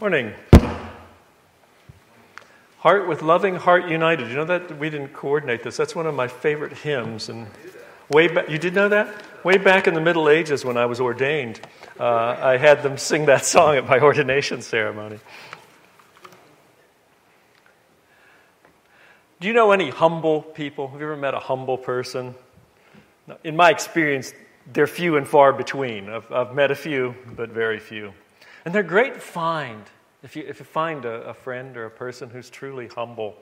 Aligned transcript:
Morning. 0.00 0.32
Heart 2.78 3.06
with 3.06 3.20
loving 3.20 3.56
heart 3.56 3.86
united. 3.86 4.28
You 4.28 4.36
know 4.36 4.46
that 4.46 4.78
we 4.78 4.88
didn't 4.88 5.12
coordinate 5.12 5.62
this. 5.62 5.76
That's 5.76 5.94
one 5.94 6.06
of 6.06 6.14
my 6.14 6.26
favorite 6.26 6.72
hymns. 6.72 7.28
And 7.28 7.46
way 8.08 8.28
back, 8.28 8.48
you 8.48 8.56
did 8.56 8.74
know 8.74 8.88
that? 8.88 9.14
Way 9.44 9.58
back 9.58 9.86
in 9.86 9.92
the 9.92 10.00
Middle 10.00 10.30
Ages 10.30 10.64
when 10.64 10.78
I 10.78 10.86
was 10.86 11.02
ordained, 11.02 11.60
uh, 11.98 12.34
I 12.40 12.56
had 12.56 12.82
them 12.82 12.96
sing 12.96 13.26
that 13.26 13.44
song 13.44 13.76
at 13.76 13.86
my 13.86 14.00
ordination 14.00 14.62
ceremony. 14.62 15.18
Do 19.38 19.48
you 19.48 19.52
know 19.52 19.70
any 19.72 19.90
humble 19.90 20.40
people? 20.40 20.88
Have 20.88 20.98
you 20.98 21.06
ever 21.08 21.16
met 21.18 21.34
a 21.34 21.40
humble 21.40 21.76
person? 21.76 22.34
In 23.44 23.54
my 23.54 23.68
experience, 23.68 24.32
they're 24.72 24.86
few 24.86 25.18
and 25.18 25.28
far 25.28 25.52
between. 25.52 26.08
I've, 26.08 26.32
I've 26.32 26.54
met 26.54 26.70
a 26.70 26.74
few, 26.74 27.14
but 27.36 27.50
very 27.50 27.78
few. 27.78 28.14
And 28.64 28.74
they're 28.74 28.82
great 28.82 29.22
find. 29.22 29.84
If 30.22 30.36
you, 30.36 30.44
if 30.46 30.58
you 30.58 30.64
find 30.64 31.04
a, 31.04 31.28
a 31.28 31.34
friend 31.34 31.76
or 31.76 31.86
a 31.86 31.90
person 31.90 32.30
who's 32.30 32.50
truly 32.50 32.88
humble, 32.88 33.36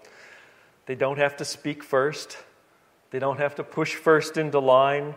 they 0.87 0.95
don't 0.95 1.19
have 1.19 1.37
to 1.39 1.45
speak 1.45 1.83
first, 1.83 2.39
they 3.11 3.19
don't 3.19 3.39
have 3.39 3.57
to 3.57 3.65
push 3.65 3.95
first 3.95 4.37
into 4.37 4.59
line. 4.59 5.15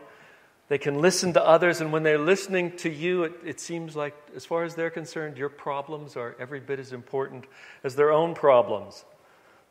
They 0.70 0.78
can 0.78 1.02
listen 1.02 1.34
to 1.34 1.46
others, 1.46 1.82
and 1.82 1.92
when 1.92 2.04
they're 2.04 2.18
listening 2.18 2.78
to 2.78 2.90
you, 2.90 3.24
it, 3.26 3.34
it, 3.46 3.60
seems 3.60 3.94
like, 3.94 4.16
as 4.38 4.46
far 4.46 4.64
as 4.64 4.74
they're 4.74 4.90
concerned, 4.90 5.38
your 5.38 5.50
problems 5.50 6.16
are 6.16 6.34
every 6.40 6.62
bit 6.62 6.80
as 6.80 6.94
important 6.94 7.46
as 7.84 7.98
their 7.98 8.14
own 8.14 8.34
problems. 8.36 9.04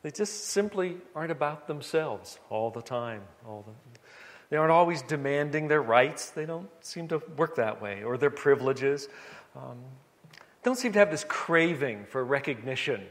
They 0.03 0.11
just 0.11 0.49
simply 0.49 0.97
aren't 1.15 1.31
about 1.31 1.67
themselves 1.67 2.37
all 2.51 2.69
the 2.69 2.83
time. 2.83 3.23
All 3.47 3.65
the, 3.67 3.99
they 4.51 4.57
aren't 4.57 4.71
always 4.71 5.01
demanding 5.01 5.69
their 5.69 5.81
rights. 5.81 6.29
They 6.29 6.45
don't 6.45 6.69
seem 6.81 7.07
to 7.07 7.19
work 7.35 7.55
that 7.55 7.81
way, 7.81 8.03
or 8.03 8.17
their 8.17 8.29
privileges. 8.29 9.07
Um, 9.55 9.79
don't 10.63 10.77
seem 10.77 10.93
to 10.93 10.99
have 10.99 11.11
this 11.11 11.25
craving 11.27 12.05
for 12.05 12.23
recognition 12.23 13.01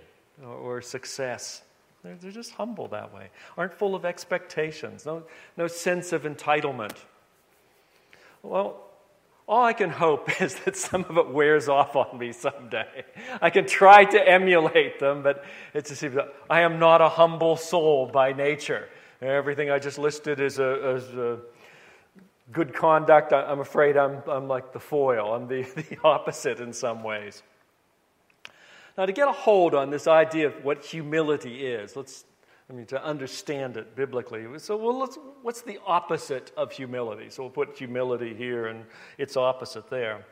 or, 0.44 0.80
success. 0.80 1.62
They're, 2.02 2.16
they're, 2.16 2.30
just 2.30 2.52
humble 2.52 2.88
that 2.88 3.12
way, 3.12 3.28
aren't 3.58 3.74
full 3.74 3.94
of 3.94 4.04
expectations, 4.04 5.04
no, 5.04 5.24
no 5.56 5.66
sense 5.66 6.12
of 6.12 6.22
entitlement. 6.22 6.96
Well, 8.42 8.80
all 9.46 9.64
I 9.64 9.72
can 9.72 9.90
hope 9.90 10.40
is 10.40 10.54
that 10.60 10.76
some 10.76 11.04
of 11.08 11.18
it 11.18 11.28
wears 11.28 11.68
off 11.68 11.96
on 11.96 12.16
me 12.18 12.32
someday. 12.32 13.04
I 13.42 13.50
can 13.50 13.66
try 13.66 14.04
to 14.04 14.28
emulate 14.28 15.00
them, 15.00 15.22
but 15.22 15.44
it 15.74 15.86
just 15.86 16.04
I 16.48 16.62
am 16.62 16.78
not 16.78 17.00
a 17.00 17.08
humble 17.08 17.56
soul 17.56 18.06
by 18.06 18.32
nature. 18.32 18.88
Everything 19.20 19.70
I 19.70 19.78
just 19.78 19.98
listed 19.98 20.40
is 20.40 20.58
a, 20.58 20.94
is 20.94 21.08
a 21.14 21.38
good 22.52 22.74
conduct, 22.74 23.32
I'm 23.32 23.60
afraid 23.60 23.96
I'm, 23.96 24.22
I'm 24.26 24.48
like 24.48 24.72
the 24.72 24.80
foil. 24.80 25.34
I'm 25.34 25.46
the, 25.46 25.62
the 25.90 25.98
opposite 26.04 26.60
in 26.60 26.72
some 26.72 27.02
ways. 27.02 27.42
Now, 28.98 29.06
to 29.06 29.12
get 29.12 29.28
a 29.28 29.32
hold 29.32 29.74
on 29.74 29.90
this 29.90 30.06
idea 30.06 30.48
of 30.48 30.64
what 30.64 30.84
humility 30.84 31.66
is, 31.66 31.96
let's, 31.96 32.24
I 32.68 32.72
mean, 32.72 32.86
to 32.86 33.02
understand 33.02 33.76
it 33.76 33.94
biblically. 33.96 34.46
So, 34.58 34.76
well, 34.76 34.98
let's, 34.98 35.18
what's 35.42 35.62
the 35.62 35.78
opposite 35.86 36.52
of 36.56 36.72
humility? 36.72 37.30
So, 37.30 37.44
we'll 37.44 37.50
put 37.50 37.78
humility 37.78 38.34
here 38.34 38.66
and 38.66 38.84
its 39.16 39.36
opposite 39.36 39.88
there. 39.90 40.24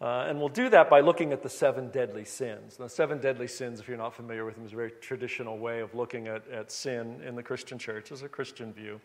Uh, 0.00 0.26
and 0.28 0.38
we'll 0.38 0.48
do 0.48 0.68
that 0.68 0.90
by 0.90 1.00
looking 1.00 1.32
at 1.32 1.42
the 1.42 1.48
seven 1.48 1.88
deadly 1.90 2.24
sins. 2.24 2.76
The 2.76 2.88
seven 2.88 3.18
deadly 3.18 3.46
sins, 3.46 3.78
if 3.78 3.86
you're 3.86 3.96
not 3.96 4.14
familiar 4.14 4.44
with 4.44 4.56
them, 4.56 4.66
is 4.66 4.72
a 4.72 4.76
very 4.76 4.90
traditional 5.00 5.58
way 5.58 5.80
of 5.80 5.94
looking 5.94 6.26
at, 6.26 6.48
at 6.48 6.72
sin 6.72 7.20
in 7.24 7.36
the 7.36 7.42
Christian 7.42 7.78
church 7.78 8.10
as 8.10 8.22
a 8.22 8.28
Christian 8.28 8.72
view. 8.72 9.00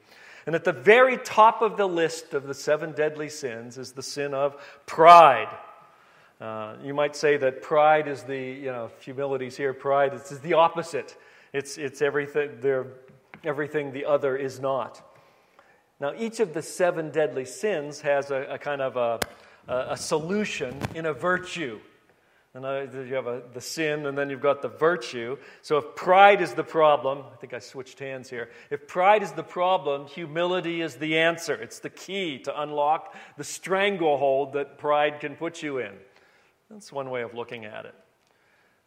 And 0.47 0.55
at 0.55 0.63
the 0.63 0.71
very 0.71 1.17
top 1.17 1.61
of 1.61 1.77
the 1.77 1.87
list 1.87 2.33
of 2.33 2.47
the 2.47 2.53
seven 2.53 2.93
deadly 2.93 3.29
sins 3.29 3.77
is 3.77 3.91
the 3.91 4.01
sin 4.01 4.33
of 4.33 4.55
pride. 4.85 5.55
Uh, 6.39 6.75
you 6.83 6.93
might 6.93 7.15
say 7.15 7.35
that 7.37 7.61
pride 7.61 8.07
is 8.07 8.23
the, 8.23 8.37
you 8.37 8.71
know, 8.71 8.89
humility's 9.01 9.57
here, 9.57 9.73
pride 9.73 10.13
is, 10.13 10.39
the 10.39 10.53
opposite. 10.53 11.17
It's, 11.51 11.77
it's 11.77 12.01
everything, 12.01 12.59
everything 13.43 13.91
the 13.91 14.05
other 14.05 14.35
is 14.35 14.59
not. 14.59 15.03
Now, 15.99 16.13
each 16.15 16.39
of 16.39 16.53
the 16.53 16.61
seven 16.61 17.09
deadly 17.09 17.45
sins 17.45 18.01
has 18.01 18.29
a, 18.29 18.43
a 18.51 18.57
kind 18.57 18.81
of 18.81 18.97
a 18.97 19.19
a 19.67 19.97
solution 19.97 20.77
in 20.95 21.05
a 21.05 21.13
virtue. 21.13 21.79
And 22.53 22.91
you 23.07 23.13
have 23.13 23.27
a, 23.27 23.43
the 23.53 23.61
sin, 23.61 24.07
and 24.07 24.17
then 24.17 24.31
you've 24.31 24.41
got 24.41 24.63
the 24.63 24.67
virtue. 24.67 25.37
So 25.61 25.77
if 25.77 25.95
pride 25.95 26.41
is 26.41 26.53
the 26.53 26.63
problem, 26.63 27.23
I 27.31 27.35
think 27.35 27.53
I 27.53 27.59
switched 27.59 27.99
hands 27.99 28.31
here. 28.31 28.49
If 28.71 28.87
pride 28.87 29.21
is 29.21 29.31
the 29.33 29.43
problem, 29.43 30.07
humility 30.07 30.81
is 30.81 30.95
the 30.95 31.19
answer. 31.19 31.53
It's 31.53 31.79
the 31.79 31.91
key 31.91 32.39
to 32.39 32.61
unlock 32.61 33.13
the 33.37 33.43
stranglehold 33.43 34.53
that 34.53 34.79
pride 34.79 35.19
can 35.19 35.35
put 35.35 35.61
you 35.61 35.77
in. 35.77 35.91
That's 36.71 36.91
one 36.91 37.11
way 37.11 37.21
of 37.21 37.35
looking 37.35 37.65
at 37.65 37.85
it. 37.85 37.93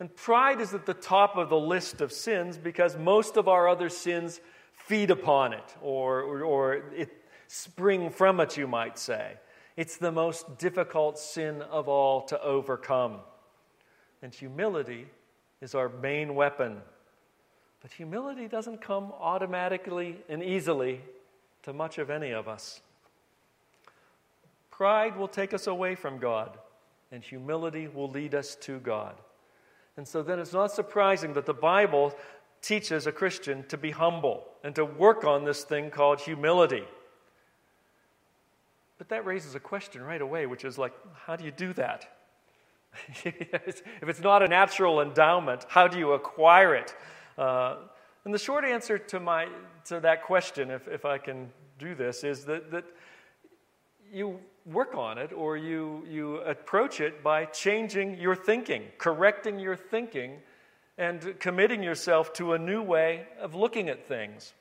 And 0.01 0.15
pride 0.17 0.61
is 0.61 0.75
at 0.75 0.87
the 0.87 0.95
top 0.95 1.37
of 1.37 1.49
the 1.49 1.61
list 1.61 2.01
of 2.01 2.11
sins 2.11 2.59
because 2.59 2.97
most 2.97 3.37
of 3.37 3.47
our 3.47 3.69
other 3.69 3.89
sins 3.89 4.41
feed 4.73 5.11
upon 5.11 5.53
it, 5.53 5.77
or, 5.81 6.23
or, 6.23 6.43
or 6.43 6.75
it 6.97 7.11
spring 7.47 8.11
from 8.11 8.41
it, 8.41 8.57
you 8.57 8.67
might 8.67 8.99
say. 8.99 9.35
It's 9.77 9.97
the 9.97 10.13
most 10.13 10.59
difficult 10.59 11.19
sin 11.19 11.63
of 11.63 11.89
all 11.89 12.23
to 12.23 12.41
overcome. 12.43 13.19
And 14.23 14.35
humility 14.35 15.07
is 15.61 15.75
our 15.75 15.89
main 15.89 16.35
weapon. 16.35 16.83
But 17.83 17.93
humility 17.93 18.49
doesn't 18.49 18.83
come 18.83 19.13
automatically 19.19 20.19
and 20.29 20.43
easily 20.43 21.01
to 21.63 21.73
much 21.73 21.99
of 21.99 22.11
any 22.11 22.31
of 22.31 22.49
us. 22.49 22.81
Pride 24.71 25.17
will 25.17 25.29
take 25.29 25.53
us 25.53 25.67
away 25.67 25.95
from 25.95 26.19
God, 26.19 26.59
and 27.13 27.23
humility 27.23 27.89
will 27.89 28.09
lead 28.09 28.35
us 28.35 28.57
to 28.63 28.79
God. 28.81 29.15
And 29.97 30.07
so 30.07 30.23
then 30.23 30.39
it's 30.39 30.53
not 30.53 30.73
surprising 30.73 31.35
that 31.35 31.47
the 31.47 31.55
Bible 31.55 32.15
teaches 32.63 33.07
a 33.07 33.13
Christian 33.13 33.65
to 33.69 33.77
be 33.77 33.91
humble 33.91 34.45
and 34.65 34.75
to 34.75 34.85
work 34.85 35.25
on 35.25 35.45
this 35.45 35.65
thing 35.65 35.91
called 35.91 36.21
humility. 36.21 36.85
But 39.01 39.09
that 39.09 39.25
raises 39.25 39.55
a 39.55 39.61
question 39.61 40.03
right 40.03 40.21
away, 40.21 40.45
which 40.45 40.63
is 40.63 40.77
like, 40.77 40.93
how 41.25 41.35
do 41.35 41.43
you 41.43 41.51
do 41.51 41.73
that? 41.73 42.07
if 43.25 43.83
it's 44.03 44.21
not 44.21 44.43
a 44.43 44.47
natural 44.47 45.01
endowment, 45.01 45.65
how 45.71 45.89
do 45.89 45.99
you 45.99 46.13
acquire 46.13 46.75
it? 46.75 46.95
Uh, 47.39 47.77
and 48.27 48.35
the 48.35 48.39
short 48.39 48.63
answer 48.63 48.99
to, 48.99 49.19
my, 49.19 49.49
to 49.87 50.01
that 50.01 50.25
question, 50.25 50.71
if, 50.71 50.87
if 50.87 51.07
I 51.07 51.17
can 51.17 51.51
do 51.79 51.95
this, 51.95 52.25
is 52.25 52.45
that, 52.45 52.73
that 52.73 52.85
you 54.13 54.39
work 54.67 54.95
on 54.95 55.17
it 55.17 55.33
or 55.33 55.57
you, 55.57 56.05
you 56.07 56.37
approach 56.41 57.01
it 57.01 57.23
by 57.23 57.47
changing 57.47 58.19
your 58.19 58.37
thinking, 58.37 58.83
correcting 58.99 59.59
your 59.59 59.77
thinking, 59.77 60.41
and 60.99 61.41
committing 61.41 61.83
yourself 61.83 62.35
to 62.35 62.53
a 62.53 62.59
new 62.59 62.83
way 62.83 63.27
of 63.41 63.55
looking 63.55 63.89
at 63.89 64.07
things. 64.07 64.53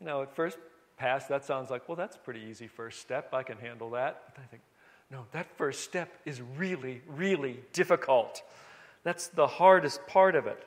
You 0.00 0.06
know, 0.06 0.22
at 0.22 0.34
first, 0.34 0.56
pass, 0.96 1.26
that 1.26 1.44
sounds 1.44 1.70
like, 1.70 1.88
well, 1.88 1.96
that's 1.96 2.16
a 2.16 2.18
pretty 2.20 2.40
easy 2.40 2.66
first 2.66 3.00
step. 3.00 3.32
I 3.32 3.42
can 3.42 3.58
handle 3.58 3.90
that. 3.90 4.22
But 4.34 4.42
I 4.42 4.46
think, 4.46 4.62
no, 5.10 5.26
that 5.32 5.46
first 5.56 5.84
step 5.84 6.10
is 6.24 6.40
really, 6.56 7.02
really 7.06 7.60
difficult. 7.72 8.42
That's 9.04 9.28
the 9.28 9.46
hardest 9.46 10.06
part 10.06 10.34
of 10.36 10.46
it. 10.46 10.66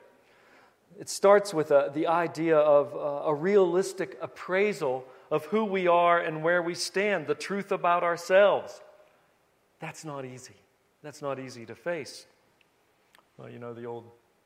It 1.00 1.10
starts 1.10 1.54
with 1.54 1.72
a, 1.72 1.92
the 1.94 2.08
idea 2.08 2.58
of 2.58 2.94
a, 2.94 3.30
a 3.30 3.34
realistic 3.34 4.18
appraisal 4.22 5.06
of 5.32 5.46
who 5.46 5.66
we 5.66 5.88
are 5.88 6.20
and 6.20 6.44
where 6.44 6.62
we 6.62 6.76
stand, 6.76 7.28
the 7.28 7.36
truth 7.36 7.72
about 7.72 8.04
ourselves. 8.04 8.82
That's 9.80 10.06
not 10.06 10.26
easy. 10.26 10.54
That's 11.02 11.22
not 11.22 11.40
easy 11.40 11.66
to 11.66 11.76
face. 11.76 12.26
Well, 13.38 13.50
you 13.50 13.60
know 13.60 13.74
the 13.74 13.86
old 13.86 14.06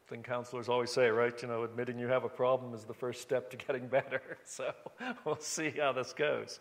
thing 0.10 0.24
counselors 0.24 0.68
always 0.68 0.92
say, 0.92 1.10
right? 1.10 1.40
You 1.42 1.48
know, 1.48 1.64
admitting 1.64 2.00
you 2.00 2.08
have 2.08 2.24
a 2.24 2.30
problem 2.30 2.74
is 2.74 2.84
the 2.84 2.94
first 2.94 3.22
step 3.22 3.50
to 3.52 3.58
getting 3.68 3.88
better. 3.88 4.22
So 4.44 4.72
we'll 5.24 5.40
see 5.40 5.72
how 5.78 5.92
this 5.92 6.14
goes. 6.14 6.60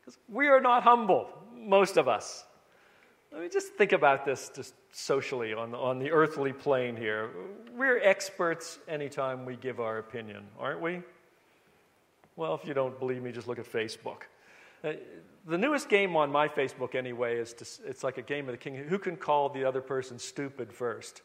Because 0.00 0.18
we 0.28 0.48
are 0.48 0.60
not 0.60 0.82
humble, 0.82 1.30
most 1.56 1.96
of 1.96 2.08
us. 2.08 2.44
Let 3.32 3.40
me 3.40 3.48
just 3.48 3.68
think 3.74 3.92
about 3.92 4.26
this 4.26 4.50
just 4.54 4.74
socially 4.92 5.54
on, 5.54 5.74
on 5.74 5.98
the 5.98 6.10
earthly 6.10 6.52
plane 6.52 6.96
here. 6.96 7.30
We're 7.74 7.98
experts 7.98 8.78
anytime 8.88 9.46
we 9.46 9.56
give 9.56 9.80
our 9.80 9.98
opinion, 9.98 10.44
aren't 10.58 10.82
we? 10.82 11.00
Well, 12.36 12.54
if 12.54 12.66
you 12.66 12.74
don't 12.74 12.98
believe 12.98 13.22
me, 13.22 13.32
just 13.32 13.48
look 13.48 13.58
at 13.58 13.70
Facebook. 13.70 14.24
Uh, 14.84 14.92
the 15.46 15.56
newest 15.56 15.88
game 15.88 16.16
on 16.16 16.30
my 16.30 16.48
Facebook, 16.48 16.94
anyway, 16.94 17.38
is 17.38 17.54
to, 17.54 17.88
it's 17.88 18.04
like 18.04 18.18
a 18.18 18.22
game 18.22 18.48
of 18.48 18.52
the 18.52 18.58
king. 18.58 18.74
Who 18.74 18.98
can 18.98 19.16
call 19.16 19.48
the 19.48 19.64
other 19.64 19.80
person 19.80 20.18
stupid 20.18 20.72
first? 20.72 21.22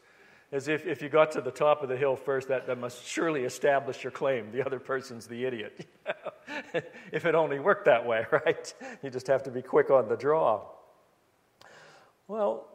As 0.50 0.68
if 0.68 0.86
if 0.86 1.02
you 1.02 1.08
got 1.08 1.32
to 1.32 1.40
the 1.40 1.50
top 1.50 1.82
of 1.82 1.88
the 1.88 1.96
hill 1.96 2.16
first, 2.16 2.48
that, 2.48 2.66
that 2.66 2.78
must 2.78 3.04
surely 3.04 3.44
establish 3.44 4.02
your 4.02 4.10
claim. 4.10 4.50
The 4.50 4.64
other 4.64 4.78
person's 4.80 5.26
the 5.26 5.44
idiot. 5.44 5.86
if 7.12 7.26
it 7.26 7.34
only 7.34 7.58
worked 7.58 7.84
that 7.84 8.06
way, 8.06 8.26
right? 8.32 8.72
You 9.02 9.10
just 9.10 9.26
have 9.26 9.42
to 9.44 9.50
be 9.50 9.62
quick 9.62 9.90
on 9.90 10.08
the 10.08 10.16
draw. 10.16 10.62
Well, 12.26 12.66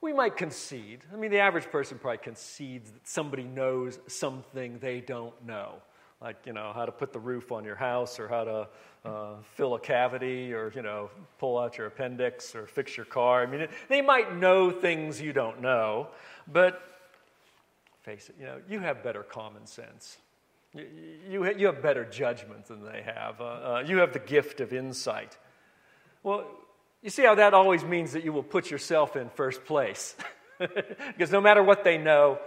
we 0.00 0.12
might 0.12 0.36
concede. 0.36 1.04
I 1.12 1.16
mean, 1.16 1.30
the 1.30 1.38
average 1.38 1.70
person 1.70 1.98
probably 1.98 2.18
concedes 2.18 2.90
that 2.90 3.06
somebody 3.06 3.44
knows 3.44 4.00
something 4.08 4.78
they 4.80 5.00
don't 5.00 5.34
know. 5.46 5.76
like 6.20 6.36
you 6.46 6.52
know 6.52 6.72
how 6.74 6.84
to 6.84 6.92
put 6.92 7.12
the 7.12 7.18
roof 7.20 7.52
on 7.52 7.64
your 7.64 7.76
house 7.76 8.18
or 8.20 8.28
how 8.28 8.44
to 8.44 8.68
uh, 9.04 9.34
fill 9.54 9.74
a 9.74 9.80
cavity 9.80 10.52
or 10.52 10.72
you 10.74 10.82
know 10.82 11.10
pull 11.38 11.58
out 11.58 11.78
your 11.78 11.88
appendix 11.88 12.54
or 12.54 12.66
fix 12.66 12.96
your 12.96 13.06
car 13.06 13.42
i 13.42 13.46
mean 13.46 13.66
they 13.88 14.00
might 14.00 14.36
know 14.36 14.70
things 14.70 15.20
you 15.20 15.32
don't 15.32 15.60
know 15.60 16.06
but 16.52 16.91
face 18.02 18.28
it 18.28 18.36
you 18.38 18.44
know 18.44 18.60
you 18.68 18.80
have 18.80 19.02
better 19.02 19.22
common 19.22 19.66
sense 19.66 20.18
you, 20.74 20.86
you, 21.28 21.54
you 21.56 21.66
have 21.66 21.82
better 21.82 22.04
judgment 22.04 22.66
than 22.66 22.84
they 22.84 23.02
have 23.02 23.40
uh, 23.40 23.44
uh, 23.44 23.84
you 23.86 23.98
have 23.98 24.12
the 24.12 24.18
gift 24.18 24.60
of 24.60 24.72
insight 24.72 25.36
well 26.22 26.44
you 27.02 27.10
see 27.10 27.24
how 27.24 27.34
that 27.34 27.54
always 27.54 27.84
means 27.84 28.12
that 28.12 28.24
you 28.24 28.32
will 28.32 28.42
put 28.42 28.70
yourself 28.70 29.16
in 29.16 29.28
first 29.30 29.64
place 29.64 30.16
because 30.58 31.30
no 31.30 31.40
matter 31.40 31.62
what 31.62 31.84
they 31.84 31.98
know 31.98 32.38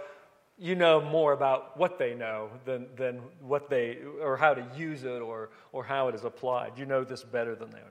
you 0.58 0.74
know 0.74 1.00
more 1.00 1.32
about 1.32 1.76
what 1.76 1.98
they 1.98 2.14
know 2.14 2.48
than, 2.64 2.86
than 2.96 3.20
what 3.40 3.68
they, 3.68 3.98
or 4.20 4.36
how 4.36 4.54
to 4.54 4.66
use 4.76 5.04
it 5.04 5.20
or, 5.20 5.50
or 5.72 5.84
how 5.84 6.08
it 6.08 6.14
is 6.14 6.24
applied. 6.24 6.78
You 6.78 6.86
know 6.86 7.04
this 7.04 7.22
better 7.22 7.54
than 7.54 7.70
they 7.70 7.78
know. 7.78 7.84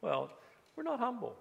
Well, 0.00 0.30
we're 0.76 0.84
not 0.84 1.00
humble. 1.00 1.36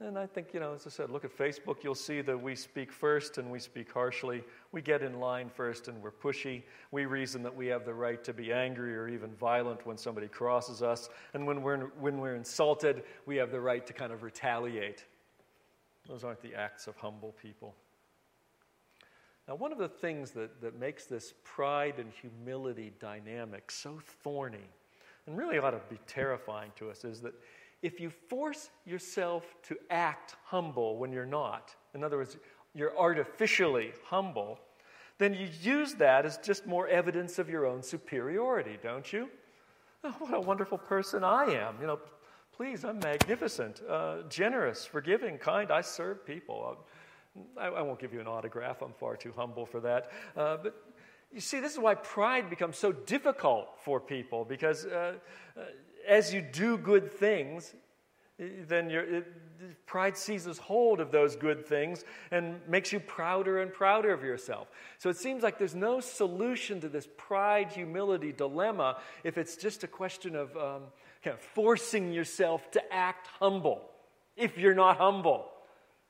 And 0.00 0.18
I 0.18 0.26
think, 0.26 0.48
you 0.52 0.58
know, 0.58 0.74
as 0.74 0.86
I 0.86 0.90
said, 0.90 1.10
look 1.10 1.24
at 1.24 1.36
Facebook, 1.36 1.84
you'll 1.84 1.94
see 1.94 2.20
that 2.20 2.36
we 2.36 2.56
speak 2.56 2.92
first 2.92 3.38
and 3.38 3.50
we 3.50 3.60
speak 3.60 3.92
harshly. 3.92 4.42
We 4.72 4.82
get 4.82 5.02
in 5.02 5.20
line 5.20 5.48
first 5.48 5.86
and 5.86 6.02
we're 6.02 6.10
pushy. 6.10 6.62
We 6.90 7.06
reason 7.06 7.42
that 7.44 7.54
we 7.54 7.68
have 7.68 7.84
the 7.84 7.94
right 7.94 8.22
to 8.24 8.32
be 8.32 8.52
angry 8.52 8.96
or 8.96 9.08
even 9.08 9.30
violent 9.36 9.86
when 9.86 9.96
somebody 9.96 10.26
crosses 10.26 10.82
us. 10.82 11.10
And 11.32 11.46
when 11.46 11.62
we're, 11.62 11.86
when 12.00 12.18
we're 12.18 12.34
insulted, 12.34 13.04
we 13.24 13.36
have 13.36 13.52
the 13.52 13.60
right 13.60 13.86
to 13.86 13.92
kind 13.92 14.12
of 14.12 14.24
retaliate. 14.24 15.04
Those 16.08 16.24
aren't 16.24 16.42
the 16.42 16.54
acts 16.54 16.88
of 16.88 16.96
humble 16.96 17.34
people. 17.40 17.74
Now, 19.46 19.54
one 19.54 19.72
of 19.72 19.78
the 19.78 19.88
things 19.88 20.32
that, 20.32 20.60
that 20.60 20.78
makes 20.78 21.04
this 21.04 21.34
pride 21.44 21.94
and 21.98 22.10
humility 22.10 22.92
dynamic 22.98 23.70
so 23.70 24.00
thorny 24.22 24.66
and 25.26 25.38
really 25.38 25.58
ought 25.58 25.70
to 25.70 25.80
be 25.88 25.98
terrifying 26.06 26.72
to 26.76 26.90
us 26.90 27.04
is 27.04 27.20
that 27.20 27.34
if 27.82 28.00
you 28.00 28.10
force 28.10 28.70
yourself 28.86 29.44
to 29.64 29.76
act 29.90 30.36
humble 30.44 30.96
when 30.96 31.12
you're 31.12 31.26
not, 31.26 31.74
in 31.94 32.02
other 32.02 32.16
words, 32.16 32.36
you're 32.74 32.96
artificially 32.98 33.92
humble, 34.04 34.58
then 35.18 35.34
you 35.34 35.48
use 35.62 35.94
that 35.94 36.26
as 36.26 36.38
just 36.38 36.66
more 36.66 36.88
evidence 36.88 37.38
of 37.38 37.48
your 37.48 37.66
own 37.66 37.82
superiority, 37.82 38.78
don't 38.82 39.12
you? 39.12 39.28
Oh, 40.02 40.14
what 40.18 40.34
a 40.34 40.40
wonderful 40.40 40.78
person 40.78 41.22
I 41.22 41.44
am. 41.52 41.76
You 41.80 41.86
know, 41.86 42.00
please, 42.52 42.84
I'm 42.84 42.98
magnificent, 42.98 43.80
uh, 43.88 44.22
generous, 44.28 44.84
forgiving, 44.84 45.38
kind. 45.38 45.70
I 45.70 45.80
serve 45.80 46.26
people. 46.26 46.76
I, 47.56 47.66
I, 47.66 47.82
won't 47.82 47.98
give 47.98 48.12
you 48.12 48.20
an 48.20 48.26
autograph, 48.26 48.82
I'm 48.82 48.92
far 48.92 49.16
too 49.16 49.32
humble 49.36 49.66
for 49.66 49.80
that. 49.80 50.10
Uh, 50.36 50.58
but 50.62 50.74
you 51.32 51.40
see, 51.40 51.58
this 51.58 51.72
is 51.72 51.78
why 51.78 51.94
pride 51.94 52.48
becomes 52.48 52.76
so 52.76 52.92
difficult 52.92 53.68
for 53.82 53.98
people 53.98 54.44
because 54.44 54.86
uh, 54.86 55.14
uh, 55.56 55.62
as 56.08 56.32
you 56.32 56.40
do 56.40 56.76
good 56.78 57.12
things, 57.12 57.74
then 58.38 58.90
it, 58.90 59.86
pride 59.86 60.16
seizes 60.16 60.58
hold 60.58 61.00
of 61.00 61.10
those 61.10 61.36
good 61.36 61.66
things 61.66 62.04
and 62.30 62.60
makes 62.68 62.92
you 62.92 63.00
prouder 63.00 63.60
and 63.60 63.72
prouder 63.72 64.12
of 64.12 64.22
yourself. 64.24 64.68
So 64.98 65.08
it 65.08 65.16
seems 65.16 65.42
like 65.42 65.58
there's 65.58 65.74
no 65.74 66.00
solution 66.00 66.80
to 66.80 66.88
this 66.88 67.08
pride 67.16 67.70
humility 67.72 68.32
dilemma 68.32 68.98
if 69.22 69.38
it's 69.38 69.56
just 69.56 69.84
a 69.84 69.86
question 69.86 70.34
of 70.34 70.56
um, 70.56 70.82
forcing 71.54 72.12
yourself 72.12 72.70
to 72.72 72.92
act 72.92 73.28
humble 73.38 73.82
if 74.36 74.58
you're 74.58 74.74
not 74.74 74.98
humble. 74.98 75.46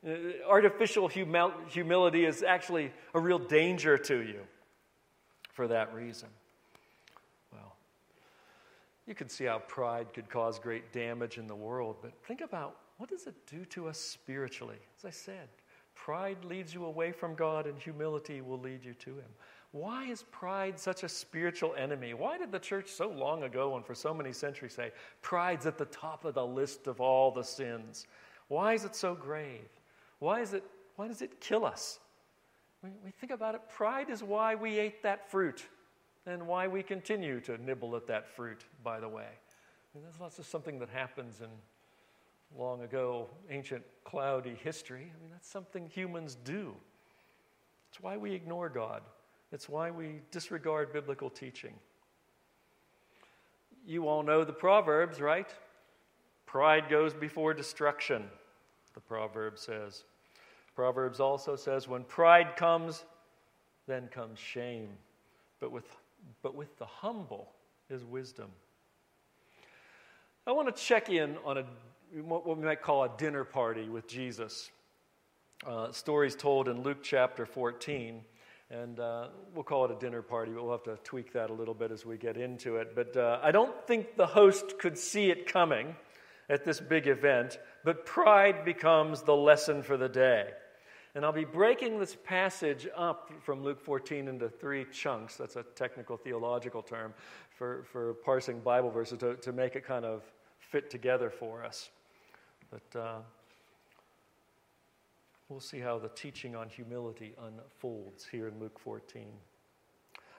Uh, 0.07 0.13
artificial 0.49 1.09
humil- 1.09 1.53
humility 1.69 2.25
is 2.25 2.43
actually 2.43 2.93
a 3.15 3.21
real 3.21 3.39
danger 3.39 3.97
to 3.99 4.21
you 4.21 4.41
for 5.53 5.69
that 5.69 5.95
reason. 5.95 6.29
You 9.07 9.15
can 9.15 9.29
see 9.29 9.45
how 9.45 9.59
pride 9.59 10.13
could 10.15 10.31
cause 10.31 10.59
great 10.59 10.93
damage 10.93 11.37
in 11.39 11.47
the 11.47 11.55
world, 11.55 11.97
but 12.01 12.13
think 12.27 12.41
about 12.41 12.77
what 12.97 13.11
does 13.11 13.27
it 13.27 13.35
do 13.47 13.65
to 13.67 13.89
us 13.89 13.99
spiritually? 13.99 14.79
As 14.99 15.05
I 15.05 15.11
said, 15.11 15.49
pride 15.95 16.45
leads 16.45 16.73
you 16.73 16.85
away 16.85 17.13
from 17.13 17.35
God 17.35 17.67
and 17.67 17.79
humility 17.79 18.41
will 18.41 18.59
lead 18.59 18.85
you 18.85 18.95
to 18.95 19.11
him. 19.11 19.29
Why 19.73 20.05
is 20.05 20.23
pride 20.31 20.79
such 20.79 21.03
a 21.03 21.09
spiritual 21.09 21.75
enemy? 21.75 22.15
Why 22.15 22.39
did 22.39 22.53
the 22.53 22.61
church 22.61 22.89
so 22.89 23.09
long 23.11 23.43
ago 23.43 23.75
and 23.75 23.85
for 23.85 23.95
so 23.95 24.15
many 24.15 24.33
centuries 24.33 24.73
say 24.73 24.93
pride's 25.21 25.67
at 25.67 25.77
the 25.77 25.87
top 25.87 26.25
of 26.25 26.35
the 26.35 26.47
list 26.47 26.87
of 26.87 27.01
all 27.01 27.33
the 27.33 27.43
sins? 27.43 28.07
Why 28.49 28.75
is 28.75 28.85
it 28.85 28.95
so 28.95 29.15
grave? 29.15 29.69
Why, 30.21 30.41
is 30.41 30.55
it, 30.55 30.63
why 30.97 31.09
does 31.09 31.23
it 31.23 31.41
kill 31.41 31.67
us? 31.67 31.99
We, 32.83 32.91
we 33.05 33.11
think 33.11 33.33
about 33.33 33.57
it, 33.57 33.63
pride 33.69 34.11
is 34.11 34.23
why 34.23 34.55
we 34.55 34.79
ate 34.79 35.03
that 35.03 35.29
fruit 35.29 35.67
and 36.27 36.47
why 36.47 36.67
we 36.67 36.83
continue 36.83 37.41
to 37.41 37.59
nibble 37.59 37.97
at 37.97 38.07
that 38.07 38.29
fruit, 38.29 38.65
by 38.83 39.01
the 39.01 39.09
way. 39.09 39.29
That's 40.03 40.21
lots 40.21 40.39
of 40.39 40.47
something 40.47 40.79
that 40.81 40.89
happens 40.89 41.41
in 41.41 41.49
long 42.59 42.83
ago, 42.83 43.29
ancient, 43.51 43.85
cloudy 44.05 44.57
history. 44.63 45.13
I 45.17 45.23
mean, 45.23 45.31
that's 45.31 45.49
something 45.49 45.89
humans 45.89 46.37
do. 46.45 46.75
It's 47.91 48.01
why 48.01 48.17
we 48.17 48.33
ignore 48.33 48.69
God, 48.69 49.03
it's 49.53 49.69
why 49.69 49.91
we 49.91 50.21
disregard 50.31 50.93
biblical 50.93 51.31
teaching. 51.31 51.75
You 53.87 54.09
all 54.09 54.23
know 54.23 54.45
the 54.45 54.53
Proverbs, 54.53 55.21
right? 55.21 55.49
Pride 56.47 56.89
goes 56.89 57.13
before 57.15 57.55
destruction, 57.55 58.25
the 58.95 59.01
proverb 59.01 59.59
says. 59.59 60.05
Proverbs 60.75 61.21
also 61.21 61.57
says, 61.57 61.87
when 61.89 62.05
pride 62.05 62.57
comes, 62.57 63.05
then 63.87 64.09
comes 64.09 64.39
shame. 64.39 64.89
But 65.61 65.71
with, 65.73 65.85
but 66.43 66.55
with 66.55 66.77
the 66.79 66.87
humble 66.87 67.53
is 67.91 68.05
wisdom. 68.05 68.51
I 70.47 70.53
want 70.53 70.75
to 70.75 70.83
check 70.83 71.09
in 71.09 71.37
on 71.45 71.59
a, 71.59 71.65
what 72.21 72.47
we 72.47 72.65
might 72.65 72.83
call 72.83 73.05
a 73.05 73.11
dinner 73.17 73.45
party 73.45 73.89
with 73.89 74.07
Jesus. 74.07 74.71
Uh, 75.67 75.91
stories 75.93 76.37
told 76.37 76.69
in 76.69 76.83
Luke 76.83 77.03
chapter 77.03 77.47
14. 77.47 78.21
And 78.71 78.99
uh, 78.99 79.29
we'll 79.55 79.65
call 79.65 79.85
it 79.85 79.91
a 79.91 79.99
dinner 79.99 80.23
party, 80.23 80.53
but 80.53 80.63
we'll 80.65 80.73
have 80.73 80.83
to 80.85 80.97
tweak 81.05 81.33
that 81.35 81.51
a 81.51 81.53
little 81.53 81.75
bit 81.75 81.93
as 81.93 82.05
we 82.05 82.17
get 82.17 82.37
into 82.37 82.77
it. 82.77 82.95
But 82.95 83.17
uh, 83.17 83.39
I 83.43 83.53
don't 83.53 83.87
think 83.87 84.17
the 84.17 84.27
host 84.27 84.79
could 84.79 84.99
see 84.99 85.31
it 85.31 85.47
coming 85.47 85.95
at 86.49 86.65
this 86.65 86.81
big 86.81 87.07
event, 87.07 87.59
but 87.85 88.05
pride 88.05 88.65
becomes 88.65 89.23
the 89.23 89.37
lesson 89.37 89.83
for 89.83 89.97
the 89.97 90.09
day. 90.09 90.51
And 91.15 91.25
I'll 91.25 91.33
be 91.33 91.45
breaking 91.45 92.01
this 92.01 92.17
passage 92.25 92.89
up 92.97 93.31
from 93.41 93.63
Luke 93.63 93.81
14 93.81 94.27
into 94.27 94.49
three 94.49 94.85
chunks. 94.93 95.37
That's 95.37 95.55
a 95.55 95.63
technical 95.63 96.17
theological 96.17 96.83
term 96.83 97.15
for, 97.57 97.85
for 97.93 98.15
parsing 98.15 98.59
Bible 98.59 98.91
verses 98.91 99.19
to, 99.19 99.37
to 99.37 99.53
make 99.53 99.77
it 99.77 99.85
kind 99.85 100.05
of 100.05 100.23
fit 100.59 100.91
together 100.91 101.31
for 101.31 101.65
us. 101.65 101.91
But 102.69 102.99
uh, 102.99 103.19
we'll 105.49 105.61
see 105.61 105.79
how 105.79 106.01
the 106.01 106.09
teaching 106.09 106.57
on 106.57 106.69
humility 106.69 107.35
unfolds 107.47 108.27
here 108.27 108.49
in 108.49 108.59
Luke 108.59 108.81
14. 108.81 109.29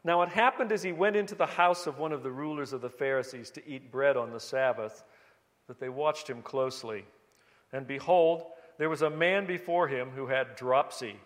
Now, 0.04 0.22
it 0.24 0.30
happened 0.30 0.74
as 0.74 0.84
he 0.84 0.92
went 0.92 1.16
into 1.16 1.36
the 1.36 1.46
house 1.46 1.88
of 1.88 2.00
one 2.00 2.12
of 2.12 2.22
the 2.22 2.32
rulers 2.32 2.74
of 2.74 2.82
the 2.82 2.90
Pharisees 2.90 3.50
to 3.52 3.66
eat 3.68 3.92
bread 3.92 4.18
on 4.18 4.32
the 4.32 4.42
Sabbath 4.42 5.06
that 5.68 5.80
they 5.80 5.90
watched 5.90 6.30
him 6.30 6.42
closely. 6.42 7.06
And 7.72 7.88
behold, 7.88 8.44
there 8.78 8.90
was 8.90 9.02
a 9.02 9.10
man 9.10 9.46
before 9.46 9.88
him 9.88 10.10
who 10.10 10.28
had 10.28 10.56
dropsy. 10.56 11.20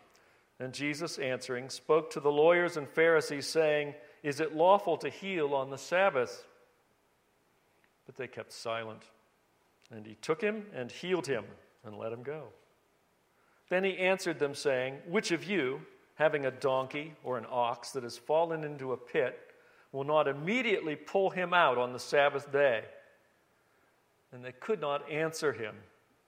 And 0.60 0.74
Jesus, 0.74 1.18
answering, 1.18 1.70
spoke 1.70 2.12
to 2.12 2.20
the 2.20 2.32
lawyers 2.32 2.78
and 2.78 2.88
Pharisees, 2.88 3.48
saying, 3.48 3.96
Is 4.24 4.40
it 4.40 4.56
lawful 4.56 4.98
to 4.98 5.10
heal 5.10 5.54
on 5.54 5.70
the 5.70 5.78
Sabbath? 5.78 6.46
But 8.06 8.18
they 8.18 8.28
kept 8.28 8.52
silent. 8.52 9.04
And 9.92 10.06
he 10.06 10.16
took 10.16 10.42
him 10.42 10.66
and 10.76 10.92
healed 10.92 11.28
him 11.28 11.46
and 11.86 11.98
let 11.98 12.12
him 12.12 12.24
go. 12.24 12.50
Then 13.70 13.84
he 13.84 13.98
answered 13.98 14.40
them, 14.40 14.54
saying, 14.54 14.96
Which 15.08 15.32
of 15.32 15.44
you, 15.44 15.82
having 16.16 16.46
a 16.46 16.52
donkey 16.52 17.14
or 17.24 17.38
an 17.38 17.46
ox 17.50 17.92
that 17.92 18.04
has 18.04 18.18
fallen 18.18 18.64
into 18.64 18.92
a 18.92 18.98
pit, 18.98 19.40
will 19.92 20.04
not 20.04 20.28
immediately 20.28 20.96
pull 20.96 21.30
him 21.30 21.54
out 21.54 21.78
on 21.78 21.94
the 21.94 22.00
Sabbath 22.00 22.52
day? 22.52 22.84
And 24.32 24.44
they 24.44 24.52
could 24.52 24.82
not 24.82 25.10
answer 25.10 25.54
him 25.54 25.76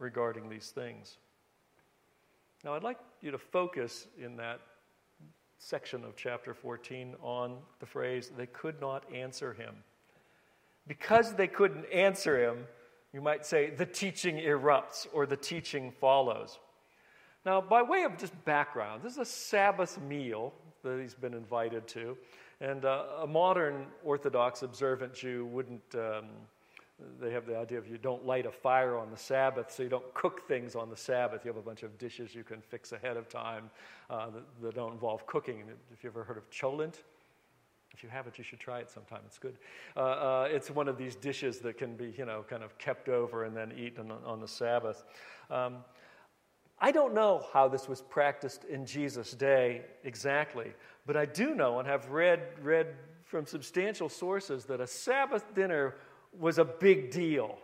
regarding 0.02 0.50
these 0.50 0.70
things. 0.70 1.18
Now, 2.64 2.74
I'd 2.74 2.84
like 2.84 2.98
you 3.22 3.32
to 3.32 3.38
focus 3.38 4.08
in 4.22 4.36
that 4.38 4.60
section 5.58 6.04
of 6.04 6.16
chapter 6.16 6.54
14 6.54 7.16
on 7.22 7.58
the 7.80 7.86
phrase, 7.86 8.32
they 8.36 8.48
could 8.48 8.82
not 8.82 9.04
answer 9.14 9.54
him. 9.54 9.76
Because 10.88 11.34
they 11.36 11.48
couldn't 11.48 11.86
answer 11.94 12.44
him, 12.44 12.66
you 13.14 13.22
might 13.22 13.46
say 13.46 13.70
the 13.70 13.86
teaching 13.86 14.38
erupts 14.38 15.08
or 15.14 15.26
the 15.26 15.38
teaching 15.38 15.92
follows. 15.92 16.60
Now, 17.46 17.62
by 17.62 17.84
way 17.84 18.04
of 18.04 18.18
just 18.18 18.34
background, 18.46 19.04
this 19.04 19.14
is 19.14 19.20
a 19.20 19.26
Sabbath 19.26 20.02
meal 20.02 20.54
that 20.84 21.00
he's 21.00 21.14
been 21.14 21.34
invited 21.34 21.88
to, 21.90 22.18
and 22.60 22.86
uh, 22.86 23.06
a 23.22 23.28
modern 23.28 23.86
Orthodox 24.04 24.64
observant 24.64 25.14
Jew 25.14 25.46
wouldn't. 25.46 25.96
Um, 25.96 26.26
they 27.20 27.32
have 27.32 27.46
the 27.46 27.58
idea 27.58 27.78
of 27.78 27.88
you 27.88 27.98
don't 27.98 28.26
light 28.26 28.46
a 28.46 28.52
fire 28.52 28.98
on 28.98 29.12
the 29.12 29.18
Sabbath, 29.18 29.72
so 29.72 29.84
you 29.84 29.90
don't 29.90 30.14
cook 30.14 30.48
things 30.48 30.76
on 30.76 30.90
the 30.90 30.98
Sabbath. 30.98 31.46
You 31.46 31.50
have 31.50 31.58
a 31.58 31.62
bunch 31.62 31.84
of 31.84 31.98
dishes 31.98 32.34
you 32.36 32.44
can 32.44 32.62
fix 32.62 32.92
ahead 32.92 33.18
of 33.18 33.30
time 33.30 33.70
uh, 34.10 34.30
that, 34.30 34.44
that, 34.62 34.76
don't 34.76 34.94
involve 34.94 35.26
cooking. 35.26 35.64
If 35.94 36.04
you've 36.04 36.14
ever 36.14 36.24
heard 36.24 36.38
of 36.38 36.50
cholent? 36.50 36.96
If 37.94 38.04
you 38.04 38.10
haven't, 38.10 38.38
you 38.38 38.44
should 38.44 38.60
try 38.60 38.80
it 38.80 38.90
sometime. 38.90 39.20
It's 39.26 39.38
good. 39.38 39.58
Uh, 39.96 40.00
uh, 40.00 40.48
it's 40.50 40.70
one 40.72 40.88
of 40.88 40.98
these 40.98 41.16
dishes 41.16 41.60
that 41.60 41.78
can 41.78 41.96
be, 41.96 42.14
you 42.18 42.26
know, 42.26 42.46
kind 42.50 42.64
of 42.64 42.78
kept 42.78 43.10
over 43.10 43.44
and 43.44 43.56
then 43.56 43.74
eaten 43.78 44.12
on, 44.12 44.20
on 44.26 44.40
the 44.40 44.48
Sabbath. 44.48 45.04
Um, 45.50 45.78
I 46.80 46.92
don't 46.92 47.14
know 47.14 47.46
how 47.54 47.68
this 47.68 47.88
was 47.88 48.02
practiced 48.02 48.64
in 48.64 48.86
Jesus' 48.86 49.34
day 49.34 49.84
exactly, 50.04 50.74
but 51.06 51.16
I 51.16 51.26
do 51.26 51.54
know 51.54 51.80
and 51.80 51.88
have 51.88 52.10
read, 52.10 52.42
read 52.62 52.88
from 53.24 53.46
substantial 53.46 54.10
sources 54.10 54.66
that 54.66 54.82
a 54.82 54.88
Sabbath 54.88 55.54
dinner 55.54 55.96
was 56.38 56.58
a 56.58 56.66
big 56.66 57.12
deal. 57.12 57.58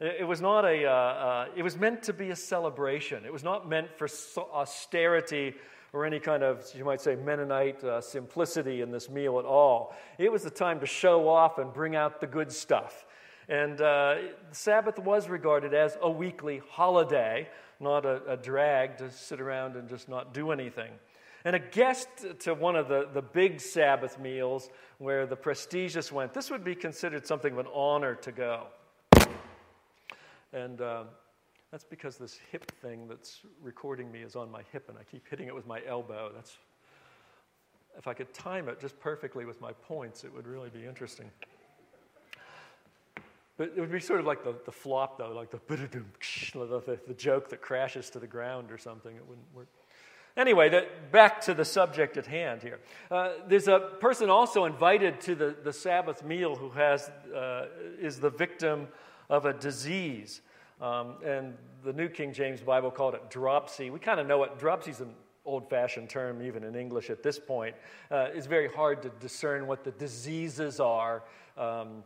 It 0.00 0.26
was 0.26 0.40
not 0.40 0.64
a, 0.64 0.86
uh, 0.86 0.90
uh, 0.90 1.46
it 1.56 1.62
was 1.62 1.76
meant 1.76 2.02
to 2.04 2.12
be 2.12 2.30
a 2.30 2.36
celebration. 2.36 3.24
It 3.24 3.32
was 3.32 3.44
not 3.44 3.68
meant 3.68 3.96
for 3.96 4.08
austerity 4.52 5.54
or 5.92 6.04
any 6.04 6.18
kind 6.18 6.42
of, 6.42 6.66
you 6.74 6.84
might 6.84 7.00
say, 7.00 7.14
Mennonite 7.14 7.82
uh, 7.84 8.00
simplicity 8.00 8.80
in 8.80 8.90
this 8.90 9.08
meal 9.08 9.38
at 9.38 9.44
all. 9.44 9.94
It 10.18 10.30
was 10.30 10.42
the 10.42 10.50
time 10.50 10.80
to 10.80 10.86
show 10.86 11.28
off 11.28 11.58
and 11.58 11.72
bring 11.72 11.94
out 11.94 12.20
the 12.20 12.26
good 12.26 12.50
stuff. 12.50 13.06
And 13.48 13.80
uh, 13.80 14.16
Sabbath 14.50 14.98
was 14.98 15.28
regarded 15.28 15.72
as 15.72 15.96
a 16.02 16.10
weekly 16.10 16.60
holiday, 16.70 17.48
not 17.78 18.04
a, 18.04 18.22
a 18.26 18.36
drag 18.36 18.98
to 18.98 19.10
sit 19.10 19.40
around 19.40 19.76
and 19.76 19.88
just 19.88 20.08
not 20.08 20.34
do 20.34 20.50
anything. 20.50 20.90
And 21.44 21.54
a 21.54 21.58
guest 21.58 22.08
to 22.40 22.54
one 22.54 22.74
of 22.74 22.88
the, 22.88 23.08
the 23.12 23.20
big 23.20 23.60
Sabbath 23.60 24.18
meals 24.18 24.70
where 24.98 25.26
the 25.26 25.36
prestigious 25.36 26.10
went, 26.10 26.32
this 26.32 26.50
would 26.50 26.64
be 26.64 26.74
considered 26.74 27.26
something 27.26 27.52
of 27.52 27.58
an 27.58 27.66
honor 27.74 28.14
to 28.14 28.32
go. 28.32 28.66
And 30.54 30.80
uh, 30.80 31.04
that's 31.70 31.84
because 31.84 32.16
this 32.16 32.38
hip 32.50 32.70
thing 32.80 33.08
that's 33.08 33.40
recording 33.60 34.10
me 34.10 34.20
is 34.20 34.36
on 34.36 34.50
my 34.50 34.62
hip, 34.72 34.88
and 34.88 34.96
I 34.96 35.02
keep 35.02 35.28
hitting 35.28 35.48
it 35.48 35.54
with 35.54 35.66
my 35.66 35.80
elbow. 35.86 36.30
That's, 36.34 36.56
if 37.98 38.06
I 38.06 38.14
could 38.14 38.32
time 38.32 38.68
it 38.68 38.80
just 38.80 38.98
perfectly 38.98 39.44
with 39.44 39.60
my 39.60 39.72
points, 39.72 40.24
it 40.24 40.32
would 40.32 40.46
really 40.46 40.70
be 40.70 40.86
interesting. 40.86 41.30
But 43.56 43.72
it 43.76 43.80
would 43.80 43.92
be 43.92 44.00
sort 44.00 44.20
of 44.20 44.26
like 44.26 44.44
the, 44.44 44.54
the 44.64 44.72
flop, 44.72 45.18
though, 45.18 45.32
like 45.32 45.50
the, 45.50 45.60
the, 45.68 46.98
the 47.06 47.14
joke 47.14 47.50
that 47.50 47.60
crashes 47.60 48.08
to 48.10 48.18
the 48.18 48.26
ground 48.26 48.72
or 48.72 48.78
something. 48.78 49.14
It 49.14 49.26
wouldn't 49.28 49.46
work. 49.54 49.68
Anyway, 50.36 50.68
the, 50.68 50.86
back 51.12 51.40
to 51.40 51.54
the 51.54 51.64
subject 51.64 52.16
at 52.16 52.26
hand 52.26 52.60
here. 52.60 52.80
Uh, 53.10 53.34
there's 53.46 53.68
a 53.68 53.78
person 54.00 54.28
also 54.28 54.64
invited 54.64 55.20
to 55.20 55.34
the, 55.36 55.54
the 55.62 55.72
Sabbath 55.72 56.24
meal 56.24 56.56
who 56.56 56.70
has, 56.70 57.08
uh, 57.34 57.66
is 58.00 58.18
the 58.18 58.30
victim 58.30 58.88
of 59.30 59.46
a 59.46 59.52
disease. 59.52 60.40
Um, 60.80 61.14
and 61.24 61.54
the 61.84 61.92
New 61.92 62.08
King 62.08 62.32
James 62.32 62.60
Bible 62.60 62.90
called 62.90 63.14
it 63.14 63.30
dropsy. 63.30 63.90
We 63.90 64.00
kind 64.00 64.18
of 64.18 64.26
know 64.26 64.38
what 64.38 64.58
dropsy 64.58 64.90
is 64.90 65.00
an 65.00 65.14
old 65.44 65.70
fashioned 65.70 66.10
term, 66.10 66.42
even 66.42 66.64
in 66.64 66.74
English 66.74 67.10
at 67.10 67.22
this 67.22 67.38
point. 67.38 67.76
Uh, 68.10 68.28
it's 68.34 68.46
very 68.46 68.68
hard 68.68 69.02
to 69.02 69.10
discern 69.20 69.68
what 69.68 69.84
the 69.84 69.92
diseases 69.92 70.80
are. 70.80 71.22
Um, 71.56 72.02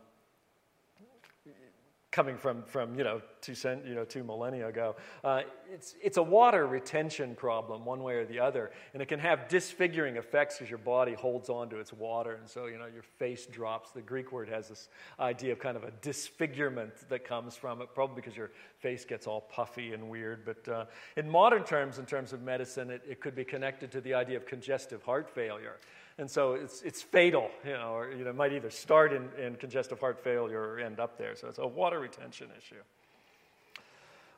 coming 2.11 2.37
from, 2.37 2.63
from 2.63 2.95
you, 2.95 3.03
know, 3.03 3.21
two, 3.41 3.55
cent, 3.55 3.85
you 3.85 3.95
know, 3.95 4.05
two 4.05 4.23
millennia 4.23 4.67
ago. 4.67 4.95
Uh, 5.23 5.41
it's, 5.73 5.95
it's 6.01 6.17
a 6.17 6.23
water 6.23 6.67
retention 6.67 7.35
problem, 7.35 7.85
one 7.85 8.03
way 8.03 8.15
or 8.15 8.25
the 8.25 8.39
other. 8.39 8.71
And 8.93 9.01
it 9.01 9.07
can 9.07 9.19
have 9.19 9.47
disfiguring 9.47 10.17
effects 10.17 10.57
because 10.57 10.69
your 10.69 10.79
body 10.79 11.13
holds 11.13 11.49
on 11.49 11.69
to 11.69 11.77
its 11.77 11.93
water. 11.93 12.35
And 12.35 12.49
so, 12.49 12.65
you 12.65 12.77
know, 12.77 12.87
your 12.87 13.03
face 13.03 13.45
drops. 13.45 13.91
The 13.91 14.01
Greek 14.01 14.31
word 14.31 14.49
has 14.49 14.69
this 14.69 14.89
idea 15.19 15.53
of 15.53 15.59
kind 15.59 15.77
of 15.77 15.83
a 15.83 15.91
disfigurement 16.01 16.93
that 17.09 17.25
comes 17.25 17.55
from 17.55 17.81
it, 17.81 17.89
probably 17.93 18.15
because 18.15 18.35
your 18.35 18.51
face 18.79 19.05
gets 19.05 19.27
all 19.27 19.41
puffy 19.41 19.93
and 19.93 20.09
weird. 20.09 20.45
But 20.45 20.71
uh, 20.71 20.85
in 21.17 21.29
modern 21.29 21.63
terms, 21.63 21.99
in 21.99 22.05
terms 22.05 22.33
of 22.33 22.41
medicine, 22.41 22.89
it, 22.89 23.01
it 23.07 23.21
could 23.21 23.35
be 23.35 23.45
connected 23.45 23.91
to 23.91 24.01
the 24.01 24.13
idea 24.13 24.37
of 24.37 24.45
congestive 24.45 25.03
heart 25.03 25.29
failure. 25.29 25.77
And 26.19 26.29
so 26.29 26.53
it's, 26.53 26.81
it's 26.81 27.01
fatal, 27.01 27.49
you 27.65 27.71
know, 27.71 27.95
or 27.95 28.11
you 28.11 28.25
know, 28.25 28.31
it 28.31 28.35
might 28.35 28.51
either 28.51 28.69
start 28.69 29.13
in, 29.13 29.29
in 29.41 29.55
congestive 29.55 30.01
heart 30.01 30.21
failure 30.21 30.61
or 30.61 30.79
end 30.79 30.99
up 30.99 31.17
there. 31.17 31.33
So 31.33 31.47
it's 31.47 31.59
a 31.59 31.65
water 31.65 31.99
retention 31.99 32.49
issue. 32.57 32.81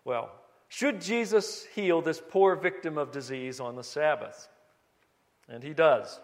Well, 0.03 0.31
should 0.69 1.01
Jesus 1.01 1.65
heal 1.75 2.01
this 2.01 2.21
poor 2.29 2.55
victim 2.55 2.97
of 2.97 3.11
disease 3.11 3.59
on 3.59 3.75
the 3.75 3.83
Sabbath? 3.83 4.47
And 5.49 5.61
he 5.61 5.73
does. 5.73 6.19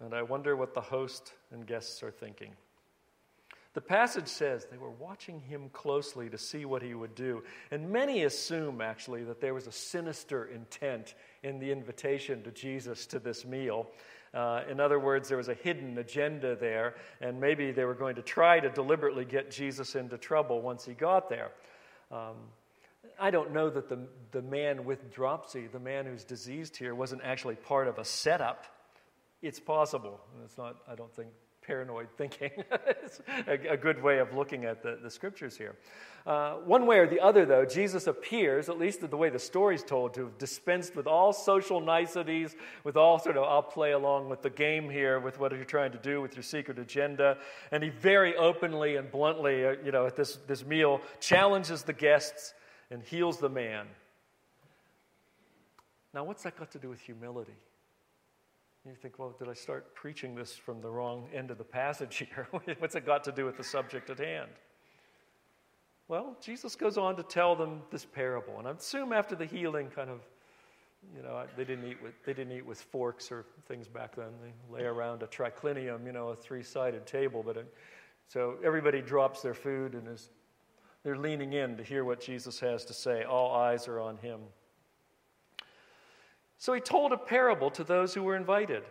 And 0.00 0.14
I 0.14 0.22
wonder 0.22 0.56
what 0.56 0.74
the 0.74 0.80
host 0.80 1.32
and 1.52 1.66
guests 1.66 2.02
are 2.02 2.10
thinking. 2.10 2.52
The 3.74 3.80
passage 3.80 4.28
says 4.28 4.66
they 4.70 4.78
were 4.78 4.90
watching 4.90 5.40
him 5.40 5.68
closely 5.72 6.30
to 6.30 6.38
see 6.38 6.64
what 6.64 6.80
he 6.80 6.94
would 6.94 7.14
do. 7.16 7.42
And 7.72 7.90
many 7.90 8.22
assume, 8.22 8.80
actually, 8.80 9.24
that 9.24 9.40
there 9.40 9.52
was 9.52 9.66
a 9.66 9.72
sinister 9.72 10.46
intent 10.46 11.14
in 11.42 11.58
the 11.58 11.72
invitation 11.72 12.42
to 12.44 12.52
Jesus 12.52 13.04
to 13.06 13.18
this 13.18 13.44
meal. 13.44 13.88
Uh, 14.32 14.62
in 14.70 14.78
other 14.78 15.00
words, 15.00 15.28
there 15.28 15.38
was 15.38 15.48
a 15.48 15.54
hidden 15.54 15.98
agenda 15.98 16.54
there, 16.54 16.94
and 17.20 17.40
maybe 17.40 17.72
they 17.72 17.84
were 17.84 17.94
going 17.94 18.14
to 18.14 18.22
try 18.22 18.60
to 18.60 18.70
deliberately 18.70 19.24
get 19.24 19.50
Jesus 19.50 19.96
into 19.96 20.18
trouble 20.18 20.62
once 20.62 20.84
he 20.84 20.94
got 20.94 21.28
there. 21.28 21.50
Um, 22.12 22.36
I 23.18 23.30
don't 23.30 23.52
know 23.52 23.70
that 23.70 23.88
the, 23.88 23.98
the 24.32 24.42
man 24.42 24.84
with 24.84 25.12
dropsy, 25.12 25.66
the 25.66 25.78
man 25.78 26.06
who's 26.06 26.24
diseased 26.24 26.76
here, 26.76 26.94
wasn't 26.94 27.22
actually 27.24 27.56
part 27.56 27.88
of 27.88 27.98
a 27.98 28.04
setup. 28.04 28.66
It's 29.42 29.60
possible. 29.60 30.20
It's 30.44 30.58
not, 30.58 30.76
I 30.88 30.94
don't 30.94 31.14
think, 31.14 31.28
paranoid 31.66 32.08
thinking. 32.16 32.50
it's 33.02 33.20
a, 33.46 33.72
a, 33.72 33.76
good 33.76 34.02
way 34.02 34.18
of 34.18 34.34
looking 34.34 34.64
at 34.64 34.82
the, 34.82 34.98
the 35.02 35.10
scriptures 35.10 35.56
here. 35.56 35.76
Uh, 36.26 36.54
one 36.64 36.86
way 36.86 36.98
or 36.98 37.06
the 37.06 37.20
other, 37.20 37.44
though, 37.44 37.64
Jesus 37.64 38.06
appears, 38.06 38.68
at 38.68 38.78
least 38.78 39.08
the 39.08 39.16
way 39.16 39.28
the 39.28 39.38
story's 39.38 39.82
told, 39.82 40.14
to 40.14 40.24
have 40.24 40.38
dispensed 40.38 40.96
with 40.96 41.06
all 41.06 41.32
social 41.32 41.80
niceties, 41.80 42.54
with 42.82 42.96
all 42.96 43.18
sort 43.18 43.36
of, 43.36 43.44
I'll 43.44 43.62
play 43.62 43.92
along 43.92 44.30
with 44.30 44.42
the 44.42 44.50
game 44.50 44.88
here, 44.88 45.20
with 45.20 45.38
what 45.38 45.52
you're 45.52 45.64
trying 45.64 45.92
to 45.92 45.98
do 45.98 46.20
with 46.20 46.34
your 46.34 46.42
secret 46.42 46.78
agenda. 46.78 47.38
And 47.70 47.82
he 47.82 47.90
very 47.90 48.36
openly 48.36 48.96
and 48.96 49.10
bluntly, 49.10 49.66
uh, 49.66 49.74
you 49.84 49.92
know, 49.92 50.06
at 50.06 50.16
this, 50.16 50.38
this 50.46 50.64
meal, 50.64 51.00
challenges 51.20 51.82
the 51.82 51.92
guests 51.92 52.54
and 52.90 53.02
heals 53.02 53.38
the 53.38 53.48
man. 53.48 53.86
Now, 56.12 56.24
what's 56.24 56.42
that 56.44 56.56
got 56.56 56.70
to 56.72 56.78
do 56.78 56.88
with 56.88 57.00
humility? 57.00 57.56
You 58.86 58.94
think, 58.94 59.18
well, 59.18 59.34
did 59.38 59.48
I 59.48 59.54
start 59.54 59.94
preaching 59.94 60.34
this 60.34 60.52
from 60.52 60.82
the 60.82 60.90
wrong 60.90 61.26
end 61.34 61.50
of 61.50 61.56
the 61.56 61.64
passage 61.64 62.16
here? 62.34 62.46
What's 62.78 62.94
it 62.94 63.06
got 63.06 63.24
to 63.24 63.32
do 63.32 63.46
with 63.46 63.56
the 63.56 63.64
subject 63.64 64.10
at 64.10 64.18
hand? 64.18 64.50
Well, 66.06 66.36
Jesus 66.40 66.76
goes 66.76 66.98
on 66.98 67.16
to 67.16 67.22
tell 67.22 67.56
them 67.56 67.80
this 67.90 68.04
parable, 68.04 68.58
and 68.58 68.68
I 68.68 68.72
assume 68.72 69.14
after 69.14 69.34
the 69.34 69.46
healing, 69.46 69.88
kind 69.88 70.10
of, 70.10 70.20
you 71.16 71.22
know, 71.22 71.42
they 71.56 71.64
didn't 71.64 71.86
eat 71.86 72.02
with 72.02 72.12
they 72.26 72.34
didn't 72.34 72.52
eat 72.52 72.66
with 72.66 72.78
forks 72.78 73.32
or 73.32 73.46
things 73.66 73.88
back 73.88 74.14
then. 74.14 74.28
They 74.42 74.74
lay 74.74 74.84
around 74.84 75.22
a 75.22 75.26
triclinium, 75.26 76.04
you 76.04 76.12
know, 76.12 76.28
a 76.28 76.36
three-sided 76.36 77.06
table, 77.06 77.42
but 77.42 77.56
it, 77.56 77.74
so 78.28 78.56
everybody 78.62 79.00
drops 79.00 79.40
their 79.40 79.54
food 79.54 79.94
and 79.94 80.06
is 80.08 80.28
they're 81.04 81.18
leaning 81.18 81.52
in 81.52 81.76
to 81.76 81.84
hear 81.84 82.04
what 82.04 82.20
Jesus 82.20 82.58
has 82.60 82.86
to 82.86 82.94
say. 82.94 83.24
All 83.24 83.54
eyes 83.54 83.86
are 83.88 84.00
on 84.00 84.16
him. 84.16 84.40
So 86.58 86.72
he 86.72 86.80
told 86.80 87.12
a 87.12 87.18
parable 87.18 87.70
to 87.72 87.84
those 87.84 88.14
who 88.14 88.22
were 88.22 88.36
invited 88.36 88.82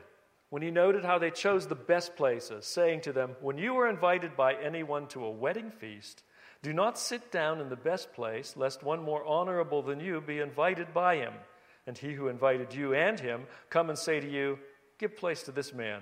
when 0.52 0.62
he 0.62 0.70
noted 0.70 1.04
how 1.04 1.18
they 1.18 1.32
chose 1.32 1.66
the 1.66 1.74
best 1.74 2.16
places, 2.16 2.68
saying 2.68 3.02
to 3.02 3.12
them, 3.12 3.32
When 3.42 3.58
you 3.58 3.76
are 3.78 3.90
invited 3.90 4.38
by 4.38 4.54
anyone 4.54 5.08
to 5.08 5.26
a 5.26 5.32
wedding 5.32 5.72
feast, 5.72 6.22
do 6.62 6.72
not 6.72 7.00
sit 7.00 7.32
down 7.32 7.60
in 7.60 7.70
the 7.70 7.76
best 7.76 8.14
place, 8.14 8.56
lest 8.56 8.84
one 8.84 9.02
more 9.02 9.26
honorable 9.26 9.82
than 9.82 10.00
you 10.00 10.22
be 10.22 10.38
invited 10.38 10.94
by 10.94 11.16
him. 11.16 11.34
And 11.88 11.98
he 11.98 12.14
who 12.14 12.28
invited 12.28 12.76
you 12.76 12.94
and 12.94 13.20
him 13.20 13.48
come 13.72 13.90
and 13.90 13.98
say 13.98 14.20
to 14.20 14.30
you, 14.30 14.60
Give 15.00 15.18
place 15.18 15.42
to 15.44 15.52
this 15.52 15.74
man. 15.74 16.02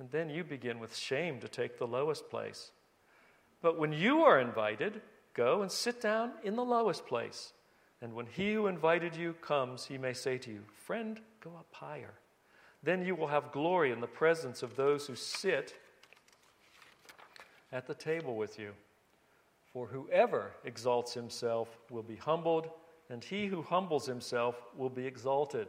And 0.00 0.10
then 0.10 0.28
you 0.28 0.42
begin 0.42 0.80
with 0.80 0.96
shame 0.96 1.38
to 1.38 1.48
take 1.48 1.78
the 1.78 1.86
lowest 1.86 2.28
place. 2.28 2.72
But 3.62 3.78
when 3.78 3.92
you 3.92 4.22
are 4.22 4.40
invited, 4.40 5.00
go 5.38 5.62
and 5.62 5.70
sit 5.70 6.00
down 6.02 6.32
in 6.42 6.56
the 6.56 6.64
lowest 6.64 7.06
place 7.06 7.52
and 8.00 8.14
when 8.14 8.26
he 8.26 8.54
who 8.54 8.68
invited 8.68 9.16
you 9.16 9.32
comes, 9.34 9.86
he 9.86 9.98
may 9.98 10.12
say 10.12 10.38
to 10.38 10.50
you, 10.50 10.60
Friend, 10.72 11.20
go 11.40 11.50
up 11.58 11.66
higher. 11.72 12.14
Then 12.82 13.04
you 13.04 13.16
will 13.16 13.26
have 13.26 13.50
glory 13.50 13.90
in 13.90 14.00
the 14.00 14.06
presence 14.06 14.62
of 14.62 14.76
those 14.76 15.06
who 15.06 15.16
sit 15.16 15.74
at 17.72 17.86
the 17.86 17.94
table 17.94 18.36
with 18.36 18.58
you. 18.58 18.72
For 19.72 19.86
whoever 19.86 20.52
exalts 20.64 21.12
himself 21.12 21.76
will 21.90 22.04
be 22.04 22.16
humbled, 22.16 22.70
and 23.10 23.22
he 23.22 23.46
who 23.46 23.62
humbles 23.62 24.06
himself 24.06 24.54
will 24.76 24.90
be 24.90 25.06
exalted. 25.06 25.68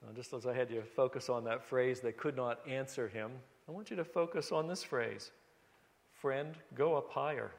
Now, 0.00 0.12
just 0.14 0.32
as 0.32 0.46
I 0.46 0.54
had 0.54 0.70
you 0.70 0.82
focus 0.82 1.28
on 1.28 1.44
that 1.44 1.64
phrase, 1.64 2.00
they 2.00 2.12
could 2.12 2.36
not 2.36 2.60
answer 2.68 3.08
him, 3.08 3.32
I 3.68 3.72
want 3.72 3.90
you 3.90 3.96
to 3.96 4.04
focus 4.04 4.52
on 4.52 4.68
this 4.68 4.82
phrase 4.82 5.32
Friend, 6.20 6.54
go 6.74 6.94
up 6.94 7.10
higher. 7.10 7.50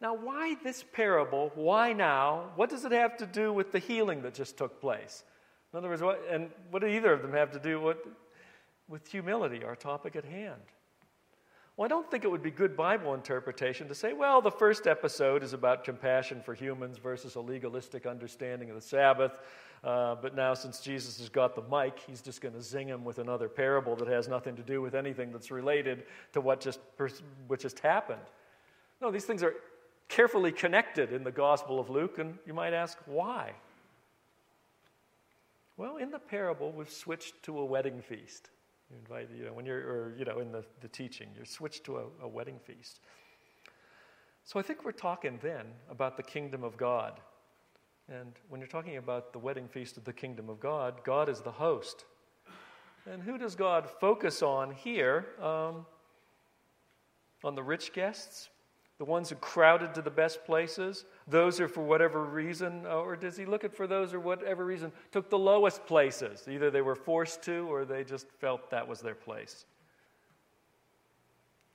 Now, 0.00 0.14
why 0.14 0.56
this 0.62 0.84
parable? 0.92 1.50
Why 1.54 1.92
now? 1.92 2.50
What 2.54 2.70
does 2.70 2.84
it 2.84 2.92
have 2.92 3.16
to 3.18 3.26
do 3.26 3.52
with 3.52 3.72
the 3.72 3.78
healing 3.80 4.22
that 4.22 4.34
just 4.34 4.56
took 4.56 4.80
place? 4.80 5.24
In 5.72 5.78
other 5.78 5.88
words, 5.88 6.02
what, 6.02 6.22
and 6.30 6.50
what 6.70 6.82
do 6.82 6.88
either 6.88 7.12
of 7.12 7.22
them 7.22 7.32
have 7.32 7.50
to 7.52 7.58
do 7.58 7.80
with, 7.80 7.98
with 8.88 9.06
humility, 9.08 9.64
our 9.64 9.76
topic 9.76 10.14
at 10.14 10.24
hand? 10.24 10.60
Well, 11.76 11.84
I 11.84 11.88
don't 11.88 12.10
think 12.10 12.24
it 12.24 12.30
would 12.30 12.42
be 12.42 12.50
good 12.50 12.76
Bible 12.76 13.14
interpretation 13.14 13.86
to 13.88 13.94
say, 13.94 14.12
well, 14.12 14.40
the 14.40 14.50
first 14.50 14.86
episode 14.86 15.42
is 15.42 15.52
about 15.52 15.84
compassion 15.84 16.42
for 16.42 16.54
humans 16.54 16.98
versus 16.98 17.36
a 17.36 17.40
legalistic 17.40 18.06
understanding 18.06 18.68
of 18.68 18.76
the 18.76 18.82
Sabbath. 18.82 19.38
Uh, 19.84 20.16
but 20.16 20.34
now, 20.34 20.54
since 20.54 20.80
Jesus 20.80 21.18
has 21.18 21.28
got 21.28 21.54
the 21.54 21.62
mic, 21.62 22.00
he's 22.04 22.20
just 22.20 22.40
going 22.40 22.54
to 22.54 22.60
zing 22.60 22.88
him 22.88 23.04
with 23.04 23.18
another 23.18 23.48
parable 23.48 23.94
that 23.94 24.08
has 24.08 24.26
nothing 24.26 24.56
to 24.56 24.62
do 24.62 24.82
with 24.82 24.96
anything 24.96 25.30
that's 25.30 25.52
related 25.52 26.04
to 26.32 26.40
what 26.40 26.60
just, 26.60 26.80
what 27.46 27.60
just 27.60 27.78
happened. 27.78 28.22
No, 29.00 29.12
these 29.12 29.24
things 29.24 29.44
are 29.44 29.54
carefully 30.08 30.52
connected 30.52 31.12
in 31.12 31.24
the 31.24 31.30
Gospel 31.30 31.78
of 31.78 31.90
Luke, 31.90 32.18
and 32.18 32.38
you 32.46 32.54
might 32.54 32.72
ask, 32.72 32.98
why? 33.06 33.52
Well, 35.76 35.98
in 35.98 36.10
the 36.10 36.18
parable, 36.18 36.72
we've 36.72 36.90
switched 36.90 37.42
to 37.44 37.58
a 37.58 37.64
wedding 37.64 38.02
feast. 38.02 38.50
You 38.90 38.96
invite, 38.98 39.28
you 39.36 39.44
know, 39.44 39.52
when 39.52 39.66
you're, 39.66 39.78
or, 39.78 40.14
you 40.18 40.24
know, 40.24 40.40
in 40.40 40.50
the, 40.50 40.64
the 40.80 40.88
teaching, 40.88 41.28
you're 41.36 41.44
switched 41.44 41.84
to 41.84 41.98
a, 41.98 42.04
a 42.22 42.28
wedding 42.28 42.58
feast. 42.58 43.00
So 44.44 44.58
I 44.58 44.62
think 44.62 44.84
we're 44.84 44.92
talking 44.92 45.38
then 45.42 45.66
about 45.90 46.16
the 46.16 46.22
kingdom 46.22 46.64
of 46.64 46.76
God. 46.76 47.20
And 48.10 48.32
when 48.48 48.60
you're 48.60 48.68
talking 48.68 48.96
about 48.96 49.34
the 49.34 49.38
wedding 49.38 49.68
feast 49.68 49.98
of 49.98 50.04
the 50.04 50.12
kingdom 50.14 50.48
of 50.48 50.58
God, 50.58 51.04
God 51.04 51.28
is 51.28 51.42
the 51.42 51.52
host. 51.52 52.06
And 53.10 53.22
who 53.22 53.36
does 53.36 53.54
God 53.54 53.88
focus 54.00 54.42
on 54.42 54.70
here? 54.70 55.26
Um, 55.40 55.84
on 57.44 57.54
the 57.54 57.62
rich 57.62 57.92
guests? 57.92 58.48
The 58.98 59.04
ones 59.04 59.30
who 59.30 59.36
crowded 59.36 59.94
to 59.94 60.02
the 60.02 60.10
best 60.10 60.44
places? 60.44 61.04
Those 61.28 61.56
who, 61.58 61.68
for 61.68 61.82
whatever 61.84 62.24
reason, 62.24 62.84
uh, 62.84 62.96
or 62.96 63.14
does 63.14 63.36
he 63.36 63.46
look 63.46 63.62
at 63.62 63.72
for 63.72 63.86
those 63.86 64.10
who, 64.10 64.18
whatever 64.18 64.64
reason, 64.64 64.90
took 65.12 65.30
the 65.30 65.38
lowest 65.38 65.86
places? 65.86 66.48
Either 66.48 66.70
they 66.70 66.82
were 66.82 66.96
forced 66.96 67.42
to 67.42 67.70
or 67.70 67.84
they 67.84 68.02
just 68.02 68.28
felt 68.40 68.70
that 68.70 68.86
was 68.86 69.00
their 69.00 69.14
place. 69.14 69.66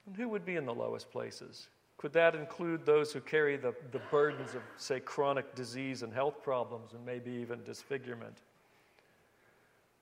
And 0.05 0.17
who 0.17 0.27
would 0.27 0.45
be 0.45 0.57
in 0.57 0.65
the 0.65 0.73
lowest 0.73 1.09
places? 1.11 1.69
Could 1.95 2.11
that 2.13 2.35
include 2.35 2.85
those 2.85 3.13
who 3.13 3.21
carry 3.21 3.55
the, 3.55 3.73
the 3.93 4.01
burdens 4.11 4.55
of, 4.55 4.61
say, 4.75 4.99
chronic 4.99 5.55
disease 5.55 6.03
and 6.03 6.13
health 6.13 6.43
problems 6.43 6.91
and 6.91 7.05
maybe 7.05 7.31
even 7.31 7.63
disfigurement? 7.63 8.39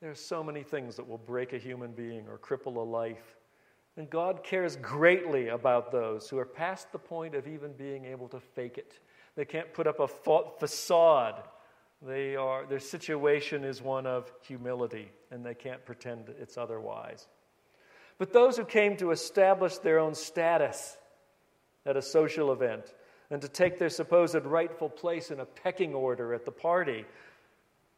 There 0.01 0.09
are 0.09 0.15
so 0.15 0.43
many 0.43 0.63
things 0.63 0.95
that 0.95 1.07
will 1.07 1.19
break 1.19 1.53
a 1.53 1.59
human 1.59 1.91
being 1.91 2.27
or 2.27 2.39
cripple 2.39 2.77
a 2.77 2.79
life. 2.79 3.37
And 4.01 4.09
God 4.09 4.43
cares 4.43 4.77
greatly 4.77 5.49
about 5.49 5.91
those 5.91 6.27
who 6.27 6.39
are 6.39 6.45
past 6.45 6.91
the 6.91 6.97
point 6.97 7.35
of 7.35 7.47
even 7.47 7.73
being 7.73 8.05
able 8.05 8.27
to 8.29 8.39
fake 8.39 8.79
it. 8.79 8.97
They 9.35 9.45
can't 9.45 9.71
put 9.75 9.85
up 9.85 9.99
a 9.99 10.07
facade. 10.07 11.43
They 12.01 12.35
are, 12.35 12.65
their 12.65 12.79
situation 12.79 13.63
is 13.63 13.79
one 13.79 14.07
of 14.07 14.33
humility, 14.41 15.11
and 15.29 15.45
they 15.45 15.53
can't 15.53 15.85
pretend 15.85 16.33
it's 16.39 16.57
otherwise. 16.57 17.27
But 18.17 18.33
those 18.33 18.57
who 18.57 18.65
came 18.65 18.97
to 18.97 19.11
establish 19.11 19.77
their 19.77 19.99
own 19.99 20.15
status 20.15 20.97
at 21.85 21.95
a 21.95 22.01
social 22.01 22.51
event 22.51 22.95
and 23.29 23.39
to 23.43 23.47
take 23.47 23.77
their 23.77 23.89
supposed 23.89 24.43
rightful 24.45 24.89
place 24.89 25.29
in 25.29 25.39
a 25.39 25.45
pecking 25.45 25.93
order 25.93 26.33
at 26.33 26.45
the 26.45 26.51
party, 26.51 27.05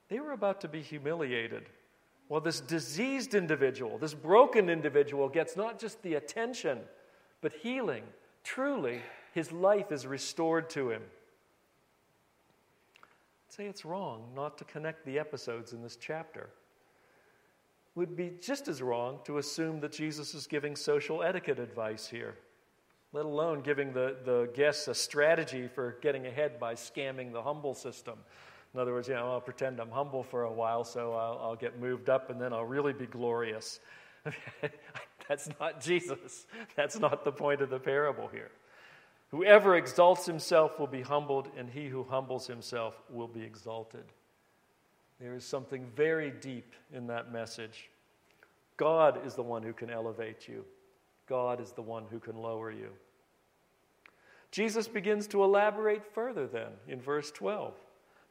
they 0.10 0.20
were 0.20 0.34
about 0.34 0.60
to 0.60 0.68
be 0.68 0.82
humiliated 0.82 1.70
well, 2.34 2.42
this 2.42 2.62
diseased 2.62 3.36
individual, 3.36 4.00
this 4.00 4.16
broken 4.16 4.68
individual, 4.68 5.30
gets 5.30 5.56
not 5.56 5.78
just 5.78 6.02
the 6.02 6.16
attention, 6.16 6.80
but 7.42 7.54
healing. 7.54 8.02
Truly, 8.44 9.02
his 9.36 9.52
life 9.52 9.92
is 9.92 10.08
restored 10.08 10.68
to 10.72 10.90
him. 10.90 11.04
I'd 13.04 13.54
say 13.54 13.66
it's 13.68 13.86
wrong 13.86 14.24
not 14.36 14.58
to 14.58 14.64
connect 14.64 15.06
the 15.06 15.20
episodes 15.20 15.74
in 15.74 15.84
this 15.84 15.96
chapter. 15.96 16.50
It 17.96 18.00
would 18.00 18.18
be 18.18 18.32
just 18.42 18.68
as 18.68 18.82
wrong 18.82 19.20
to 19.26 19.38
assume 19.38 19.80
that 19.82 19.92
Jesus 19.92 20.34
is 20.34 20.48
giving 20.48 20.76
social 20.76 21.22
etiquette 21.22 21.60
advice 21.60 22.08
here, 22.08 22.34
let 23.12 23.26
alone 23.26 23.62
giving 23.62 23.94
the, 23.94 24.16
the 24.26 24.50
guests 24.56 24.88
a 24.88 24.96
strategy 24.96 25.68
for 25.68 26.00
getting 26.02 26.26
ahead 26.26 26.60
by 26.60 26.74
scamming 26.74 27.32
the 27.32 27.44
humble 27.44 27.76
system. 27.76 28.18
In 28.74 28.80
other 28.80 28.94
words, 28.94 29.08
you 29.08 29.14
know, 29.14 29.32
I'll 29.32 29.42
pretend 29.42 29.80
I'm 29.80 29.92
humble 29.92 30.24
for 30.24 30.44
a 30.44 30.52
while 30.52 30.84
so 30.84 31.14
I'll, 31.14 31.40
I'll 31.42 31.56
get 31.56 31.80
moved 31.80 32.10
up 32.10 32.30
and 32.30 32.42
then 32.42 32.54
I'll 32.54 32.66
really 32.66 32.94
be 32.94 33.06
glorious. 33.06 33.80
That's 35.28 35.50
not 35.60 35.82
Jesus. 35.82 36.46
That's 36.76 36.98
not 36.98 37.24
the 37.24 37.32
point 37.32 37.62
of 37.62 37.70
the 37.70 37.80
parable 37.80 38.28
here. 38.28 38.52
Whoever 39.34 39.78
exalts 39.78 40.28
himself 40.28 40.80
will 40.80 40.88
be 40.88 41.02
humbled, 41.02 41.50
and 41.58 41.68
he 41.68 41.88
who 41.88 42.04
humbles 42.04 42.46
himself 42.46 43.02
will 43.10 43.28
be 43.28 43.42
exalted. 43.42 44.04
There 45.20 45.34
is 45.34 45.44
something 45.44 45.88
very 45.96 46.30
deep 46.30 46.74
in 46.94 47.08
that 47.08 47.32
message. 47.32 47.90
God 48.78 49.26
is 49.26 49.34
the 49.34 49.42
one 49.42 49.64
who 49.64 49.74
can 49.74 49.90
elevate 49.90 50.48
you, 50.48 50.66
God 51.28 51.60
is 51.62 51.72
the 51.72 51.82
one 51.82 52.04
who 52.12 52.20
can 52.20 52.36
lower 52.36 52.72
you. 52.72 52.90
Jesus 54.52 54.88
begins 54.88 55.26
to 55.30 55.44
elaborate 55.44 56.06
further 56.14 56.46
then 56.46 56.70
in 56.88 57.02
verse 57.02 57.32
12. 57.32 57.74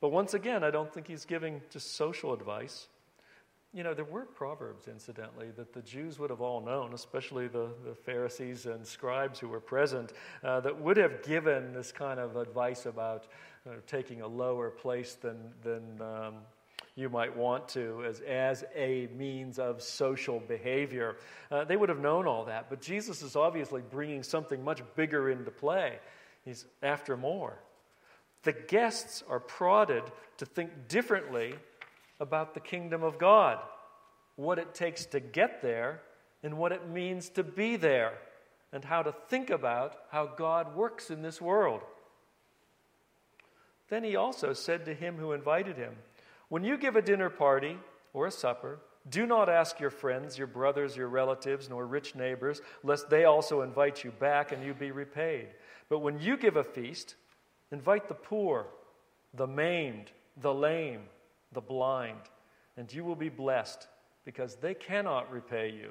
But 0.02 0.10
once 0.10 0.34
again, 0.34 0.64
I 0.64 0.72
don't 0.72 0.92
think 0.92 1.06
he's 1.06 1.24
giving 1.24 1.62
just 1.70 1.94
social 1.94 2.32
advice. 2.32 2.88
You 3.72 3.84
know, 3.84 3.94
there 3.94 4.04
were 4.04 4.24
proverbs, 4.24 4.88
incidentally, 4.88 5.52
that 5.56 5.72
the 5.72 5.80
Jews 5.80 6.18
would 6.18 6.30
have 6.30 6.40
all 6.40 6.60
known, 6.60 6.92
especially 6.92 7.46
the, 7.46 7.68
the 7.84 7.94
Pharisees 7.94 8.66
and 8.66 8.84
scribes 8.84 9.38
who 9.38 9.46
were 9.46 9.60
present, 9.60 10.12
uh, 10.42 10.58
that 10.58 10.78
would 10.80 10.96
have 10.96 11.22
given 11.22 11.72
this 11.72 11.92
kind 11.92 12.18
of 12.18 12.36
advice 12.36 12.84
about 12.84 13.28
uh, 13.64 13.74
taking 13.86 14.22
a 14.22 14.26
lower 14.26 14.70
place 14.70 15.14
than, 15.14 15.38
than 15.62 16.02
um, 16.02 16.34
you 16.96 17.08
might 17.08 17.34
want 17.36 17.68
to 17.68 18.04
as, 18.04 18.18
as 18.22 18.64
a 18.74 19.08
means 19.16 19.60
of 19.60 19.80
social 19.80 20.40
behavior. 20.40 21.16
Uh, 21.48 21.62
they 21.62 21.76
would 21.76 21.88
have 21.88 22.00
known 22.00 22.26
all 22.26 22.44
that, 22.46 22.68
but 22.68 22.80
Jesus 22.80 23.22
is 23.22 23.36
obviously 23.36 23.82
bringing 23.88 24.24
something 24.24 24.64
much 24.64 24.82
bigger 24.96 25.30
into 25.30 25.52
play. 25.52 26.00
He's 26.44 26.64
after 26.82 27.16
more. 27.16 27.56
The 28.42 28.52
guests 28.52 29.22
are 29.28 29.40
prodded 29.40 30.02
to 30.38 30.46
think 30.46 30.88
differently 30.88 31.54
about 32.18 32.54
the 32.54 32.60
kingdom 32.60 33.02
of 33.02 33.18
God, 33.18 33.58
what 34.36 34.58
it 34.58 34.74
takes 34.74 35.06
to 35.06 35.20
get 35.20 35.62
there, 35.62 36.00
and 36.42 36.58
what 36.58 36.72
it 36.72 36.88
means 36.88 37.28
to 37.30 37.44
be 37.44 37.76
there, 37.76 38.14
and 38.72 38.84
how 38.84 39.02
to 39.02 39.12
think 39.28 39.50
about 39.50 39.96
how 40.10 40.26
God 40.26 40.74
works 40.74 41.10
in 41.10 41.22
this 41.22 41.40
world. 41.40 41.82
Then 43.88 44.02
he 44.02 44.16
also 44.16 44.54
said 44.54 44.86
to 44.86 44.94
him 44.94 45.16
who 45.16 45.32
invited 45.32 45.76
him, 45.76 45.94
When 46.48 46.64
you 46.64 46.76
give 46.76 46.96
a 46.96 47.02
dinner 47.02 47.28
party 47.28 47.78
or 48.12 48.26
a 48.26 48.30
supper, 48.30 48.78
do 49.08 49.26
not 49.26 49.48
ask 49.48 49.80
your 49.80 49.90
friends, 49.90 50.38
your 50.38 50.46
brothers, 50.46 50.96
your 50.96 51.08
relatives, 51.08 51.68
nor 51.68 51.86
rich 51.86 52.14
neighbors, 52.14 52.60
lest 52.82 53.10
they 53.10 53.24
also 53.24 53.62
invite 53.62 54.02
you 54.02 54.10
back 54.12 54.52
and 54.52 54.64
you 54.64 54.74
be 54.74 54.92
repaid. 54.92 55.48
But 55.88 55.98
when 55.98 56.20
you 56.20 56.36
give 56.36 56.56
a 56.56 56.64
feast, 56.64 57.16
Invite 57.72 58.06
the 58.06 58.14
poor, 58.14 58.66
the 59.34 59.46
maimed, 59.46 60.12
the 60.36 60.52
lame, 60.52 61.02
the 61.52 61.60
blind, 61.60 62.20
and 62.76 62.92
you 62.92 63.04
will 63.04 63.16
be 63.16 63.28
blessed, 63.28 63.88
because 64.24 64.54
they 64.56 64.74
cannot 64.74 65.32
repay 65.32 65.70
you, 65.70 65.90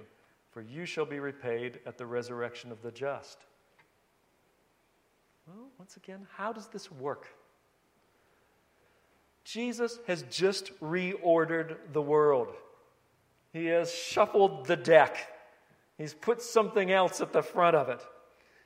for 0.51 0.61
you 0.61 0.85
shall 0.85 1.05
be 1.05 1.19
repaid 1.19 1.79
at 1.85 1.97
the 1.97 2.05
resurrection 2.05 2.71
of 2.71 2.81
the 2.81 2.91
just. 2.91 3.45
Well, 5.47 5.67
once 5.77 5.97
again, 5.97 6.27
how 6.35 6.53
does 6.53 6.67
this 6.67 6.91
work? 6.91 7.27
Jesus 9.43 9.99
has 10.07 10.23
just 10.29 10.79
reordered 10.81 11.77
the 11.93 12.01
world. 12.01 12.49
He 13.51 13.65
has 13.65 13.93
shuffled 13.93 14.65
the 14.65 14.77
deck. 14.77 15.17
He's 15.97 16.13
put 16.13 16.41
something 16.41 16.91
else 16.91 17.21
at 17.21 17.33
the 17.33 17.41
front 17.41 17.75
of 17.75 17.89
it. 17.89 18.01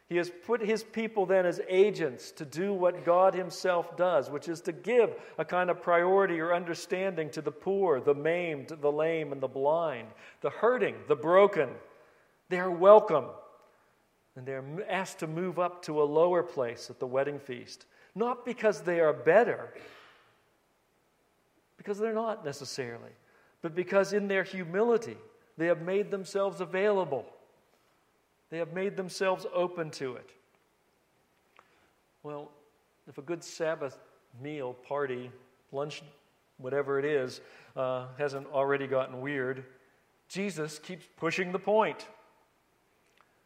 He 0.08 0.18
has 0.18 0.32
put 0.46 0.62
his 0.62 0.84
people 0.84 1.26
then 1.26 1.48
as 1.48 1.60
agents 1.68 2.32
to 2.34 2.46
do 2.46 2.74
what 2.74 3.06
God 3.06 3.34
himself 3.34 3.98
does, 3.98 4.30
which 4.30 4.48
is 4.48 4.62
to 4.62 4.72
give 4.72 5.16
a 5.40 5.46
kind 5.46 5.72
of 5.72 5.82
priority 5.82 6.40
or 6.40 6.54
understanding 6.54 7.32
to 7.32 7.42
the 7.42 7.52
poor, 7.52 8.00
the 8.00 8.14
maimed, 8.14 8.68
the 8.68 8.92
lame, 8.92 9.32
and 9.32 9.42
the 9.42 9.48
blind, 9.48 10.08
the 10.42 10.52
hurting, 10.52 10.96
the 11.08 11.16
broken. 11.16 11.70
They 12.50 12.60
are 12.60 12.70
welcome. 12.70 13.26
And 14.36 14.46
they're 14.46 14.64
asked 14.88 15.20
to 15.20 15.28
move 15.28 15.58
up 15.58 15.82
to 15.84 16.02
a 16.02 16.04
lower 16.04 16.44
place 16.44 16.92
at 16.92 17.00
the 17.00 17.08
wedding 17.08 17.40
feast. 17.40 17.86
Not 18.14 18.46
because 18.46 18.82
they 18.82 19.00
are 19.00 19.14
better, 19.14 19.74
because 21.78 21.98
they're 21.98 22.14
not 22.14 22.46
necessarily, 22.46 23.12
but 23.64 23.74
because 23.74 24.14
in 24.14 24.28
their 24.28 24.44
humility 24.44 25.18
they 25.58 25.66
have 25.66 25.82
made 25.82 26.12
themselves 26.12 26.62
available 26.62 27.26
they 28.50 28.58
have 28.58 28.74
made 28.74 28.96
themselves 28.96 29.46
open 29.54 29.90
to 29.92 30.16
it. 30.16 30.30
Well, 32.24 32.52
if 33.08 33.18
a 33.18 33.22
good 33.22 33.44
Sabbath 33.44 33.98
meal, 34.42 34.74
party, 34.74 35.32
lunch, 35.72 36.02
whatever 36.58 37.00
it 37.00 37.06
is, 37.06 37.42
uh, 37.76 38.08
hasn't 38.18 38.48
already 38.48 38.88
gotten 38.88 39.22
weird, 39.22 39.64
Jesus 40.28 40.80
keeps 40.80 41.06
pushing 41.18 41.52
the 41.52 41.60
point. 41.60 42.08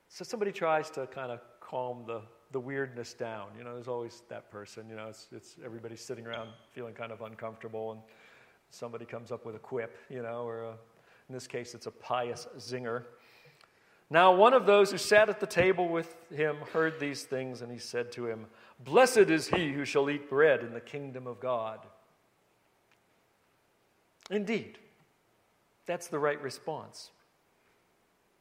So 0.07 0.23
somebody 0.23 0.51
tries 0.51 0.89
to 0.91 1.07
kind 1.07 1.31
of 1.31 1.39
calm 1.59 2.03
the, 2.07 2.21
the 2.51 2.59
weirdness 2.59 3.13
down. 3.13 3.49
You 3.57 3.63
know, 3.63 3.75
there's 3.75 3.87
always 3.87 4.23
that 4.29 4.49
person. 4.49 4.89
You 4.89 4.95
know, 4.95 5.07
it's, 5.07 5.27
it's 5.31 5.55
everybody's 5.63 6.01
sitting 6.01 6.25
around 6.25 6.49
feeling 6.71 6.93
kind 6.93 7.11
of 7.11 7.21
uncomfortable, 7.21 7.91
and 7.91 8.01
somebody 8.69 9.05
comes 9.05 9.31
up 9.31 9.45
with 9.45 9.55
a 9.55 9.59
quip, 9.59 9.97
you 10.09 10.21
know, 10.21 10.47
or 10.47 10.63
a, 10.63 10.71
in 11.27 11.35
this 11.35 11.47
case, 11.47 11.75
it's 11.75 11.85
a 11.85 11.91
pious 11.91 12.47
zinger. 12.57 13.03
Now, 14.09 14.33
one 14.33 14.53
of 14.53 14.65
those 14.65 14.91
who 14.91 14.97
sat 14.97 15.29
at 15.29 15.39
the 15.39 15.45
table 15.45 15.87
with 15.87 16.15
him 16.33 16.57
heard 16.73 16.99
these 16.99 17.23
things, 17.23 17.61
and 17.61 17.71
he 17.71 17.77
said 17.77 18.11
to 18.13 18.25
him, 18.25 18.47
Blessed 18.79 19.29
is 19.29 19.49
he 19.49 19.71
who 19.71 19.85
shall 19.85 20.09
eat 20.09 20.29
bread 20.29 20.61
in 20.61 20.73
the 20.73 20.81
kingdom 20.81 21.27
of 21.27 21.39
God. 21.39 21.79
Indeed, 24.31 24.79
that's 25.85 26.07
the 26.07 26.19
right 26.19 26.41
response. 26.41 27.11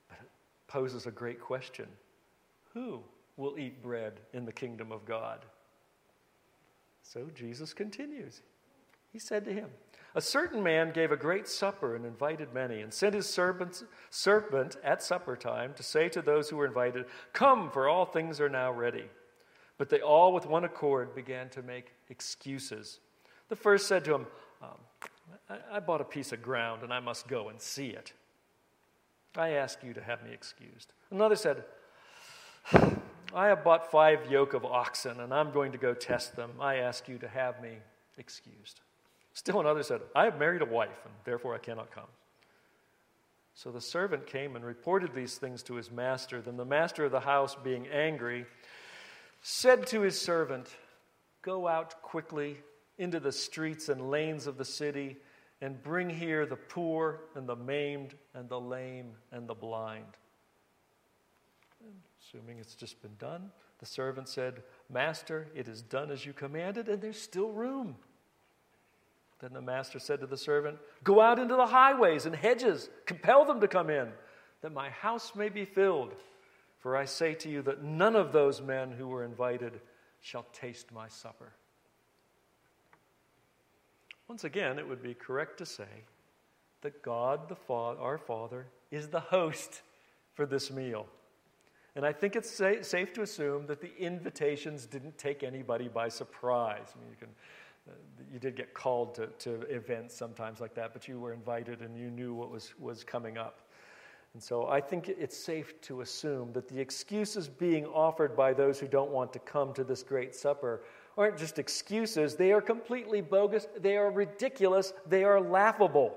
But 0.08 0.18
it 0.20 0.28
poses 0.68 1.06
a 1.06 1.10
great 1.10 1.40
question 1.40 1.86
Who 2.72 3.02
will 3.36 3.58
eat 3.58 3.82
bread 3.82 4.20
in 4.32 4.46
the 4.46 4.52
kingdom 4.52 4.90
of 4.90 5.04
God? 5.04 5.44
So 7.02 7.28
Jesus 7.34 7.72
continues. 7.72 8.42
He 9.12 9.18
said 9.18 9.44
to 9.46 9.52
him, 9.52 9.70
A 10.14 10.20
certain 10.20 10.62
man 10.62 10.92
gave 10.92 11.12
a 11.12 11.16
great 11.16 11.46
supper 11.46 11.94
and 11.94 12.04
invited 12.04 12.54
many, 12.54 12.80
and 12.80 12.92
sent 12.92 13.14
his 13.14 13.28
servants, 13.28 13.84
servant 14.10 14.76
at 14.82 15.02
supper 15.02 15.36
time 15.36 15.74
to 15.74 15.82
say 15.82 16.08
to 16.08 16.22
those 16.22 16.48
who 16.48 16.56
were 16.56 16.66
invited, 16.66 17.04
Come, 17.32 17.70
for 17.70 17.88
all 17.88 18.06
things 18.06 18.40
are 18.40 18.48
now 18.48 18.72
ready. 18.72 19.04
But 19.76 19.90
they 19.90 20.00
all, 20.00 20.32
with 20.32 20.46
one 20.46 20.64
accord, 20.64 21.14
began 21.14 21.48
to 21.50 21.62
make 21.62 21.92
excuses. 22.08 23.00
The 23.48 23.56
first 23.56 23.86
said 23.86 24.04
to 24.06 24.14
him, 24.14 24.26
um, 24.62 25.08
I, 25.48 25.76
I 25.76 25.80
bought 25.80 26.00
a 26.00 26.04
piece 26.04 26.32
of 26.32 26.42
ground 26.42 26.82
and 26.82 26.92
I 26.92 27.00
must 27.00 27.28
go 27.28 27.48
and 27.48 27.60
see 27.60 27.88
it. 27.88 28.12
I 29.36 29.50
ask 29.50 29.84
you 29.84 29.94
to 29.94 30.02
have 30.02 30.24
me 30.24 30.32
excused. 30.32 30.92
Another 31.10 31.36
said, 31.36 31.64
I 32.72 33.46
have 33.46 33.62
bought 33.62 33.90
five 33.90 34.30
yoke 34.30 34.54
of 34.54 34.64
oxen 34.64 35.20
and 35.20 35.32
I'm 35.32 35.52
going 35.52 35.72
to 35.72 35.78
go 35.78 35.94
test 35.94 36.34
them. 36.34 36.52
I 36.60 36.76
ask 36.76 37.08
you 37.08 37.18
to 37.18 37.28
have 37.28 37.62
me 37.62 37.78
excused. 38.16 38.80
Still 39.38 39.60
another 39.60 39.84
said, 39.84 40.00
I 40.16 40.24
have 40.24 40.36
married 40.36 40.62
a 40.62 40.64
wife 40.64 40.98
and 41.04 41.14
therefore 41.22 41.54
I 41.54 41.58
cannot 41.58 41.92
come. 41.92 42.08
So 43.54 43.70
the 43.70 43.80
servant 43.80 44.26
came 44.26 44.56
and 44.56 44.64
reported 44.64 45.14
these 45.14 45.38
things 45.38 45.62
to 45.62 45.76
his 45.76 45.92
master. 45.92 46.42
Then 46.42 46.56
the 46.56 46.64
master 46.64 47.04
of 47.04 47.12
the 47.12 47.20
house, 47.20 47.54
being 47.54 47.86
angry, 47.86 48.46
said 49.40 49.86
to 49.86 50.00
his 50.00 50.20
servant, 50.20 50.66
Go 51.42 51.68
out 51.68 52.02
quickly 52.02 52.56
into 52.98 53.20
the 53.20 53.30
streets 53.30 53.88
and 53.88 54.10
lanes 54.10 54.48
of 54.48 54.58
the 54.58 54.64
city 54.64 55.18
and 55.60 55.80
bring 55.84 56.10
here 56.10 56.44
the 56.44 56.56
poor 56.56 57.20
and 57.36 57.48
the 57.48 57.54
maimed 57.54 58.16
and 58.34 58.48
the 58.48 58.60
lame 58.60 59.12
and 59.30 59.46
the 59.46 59.54
blind. 59.54 60.16
Assuming 62.20 62.58
it's 62.58 62.74
just 62.74 63.00
been 63.02 63.14
done, 63.20 63.52
the 63.78 63.86
servant 63.86 64.28
said, 64.28 64.64
Master, 64.90 65.46
it 65.54 65.68
is 65.68 65.80
done 65.80 66.10
as 66.10 66.26
you 66.26 66.32
commanded, 66.32 66.88
and 66.88 67.00
there's 67.00 67.22
still 67.22 67.52
room. 67.52 67.94
Then 69.40 69.52
the 69.52 69.60
master 69.60 69.98
said 69.98 70.20
to 70.20 70.26
the 70.26 70.36
servant, 70.36 70.78
Go 71.04 71.20
out 71.20 71.38
into 71.38 71.54
the 71.54 71.66
highways 71.66 72.26
and 72.26 72.34
hedges, 72.34 72.90
compel 73.06 73.44
them 73.44 73.60
to 73.60 73.68
come 73.68 73.88
in, 73.90 74.08
that 74.62 74.72
my 74.72 74.90
house 74.90 75.34
may 75.34 75.48
be 75.48 75.64
filled. 75.64 76.14
For 76.78 76.96
I 76.96 77.04
say 77.04 77.34
to 77.34 77.48
you 77.48 77.62
that 77.62 77.82
none 77.82 78.16
of 78.16 78.32
those 78.32 78.60
men 78.60 78.92
who 78.92 79.08
were 79.08 79.24
invited 79.24 79.80
shall 80.20 80.46
taste 80.52 80.92
my 80.92 81.08
supper. 81.08 81.52
Once 84.28 84.44
again, 84.44 84.78
it 84.78 84.86
would 84.86 85.02
be 85.02 85.14
correct 85.14 85.58
to 85.58 85.66
say 85.66 86.04
that 86.82 87.02
God, 87.02 87.48
the 87.48 87.56
our 87.72 88.18
Father, 88.18 88.66
is 88.90 89.08
the 89.08 89.20
host 89.20 89.82
for 90.34 90.46
this 90.46 90.70
meal. 90.70 91.06
And 91.96 92.06
I 92.06 92.12
think 92.12 92.36
it's 92.36 92.50
sa- 92.50 92.82
safe 92.82 93.12
to 93.14 93.22
assume 93.22 93.66
that 93.66 93.80
the 93.80 93.90
invitations 93.98 94.86
didn't 94.86 95.18
take 95.18 95.42
anybody 95.42 95.88
by 95.88 96.08
surprise. 96.08 96.92
I 96.94 97.00
mean, 97.00 97.10
you, 97.10 97.16
can, 97.18 97.28
you 98.32 98.38
did 98.38 98.56
get 98.56 98.74
called 98.74 99.14
to, 99.14 99.26
to 99.38 99.62
events 99.62 100.14
sometimes 100.14 100.60
like 100.60 100.74
that, 100.74 100.92
but 100.92 101.08
you 101.08 101.18
were 101.18 101.32
invited 101.32 101.80
and 101.80 101.96
you 101.96 102.10
knew 102.10 102.34
what 102.34 102.50
was, 102.50 102.74
was 102.78 103.04
coming 103.04 103.38
up. 103.38 103.60
And 104.34 104.42
so 104.42 104.68
I 104.68 104.80
think 104.80 105.08
it's 105.08 105.36
safe 105.36 105.80
to 105.82 106.02
assume 106.02 106.52
that 106.52 106.68
the 106.68 106.78
excuses 106.78 107.48
being 107.48 107.86
offered 107.86 108.36
by 108.36 108.52
those 108.52 108.78
who 108.78 108.86
don't 108.86 109.10
want 109.10 109.32
to 109.32 109.38
come 109.38 109.72
to 109.74 109.84
this 109.84 110.02
great 110.02 110.34
supper 110.34 110.82
aren't 111.16 111.38
just 111.38 111.58
excuses, 111.58 112.36
they 112.36 112.52
are 112.52 112.60
completely 112.60 113.20
bogus, 113.20 113.66
they 113.80 113.96
are 113.96 114.10
ridiculous, 114.10 114.92
they 115.08 115.24
are 115.24 115.40
laughable. 115.40 116.14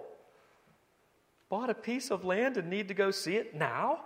Bought 1.49 1.69
a 1.69 1.73
piece 1.73 2.11
of 2.11 2.23
land 2.23 2.57
and 2.57 2.69
need 2.69 2.87
to 2.89 2.93
go 2.93 3.09
see 3.11 3.35
it 3.35 3.55
now? 3.55 4.01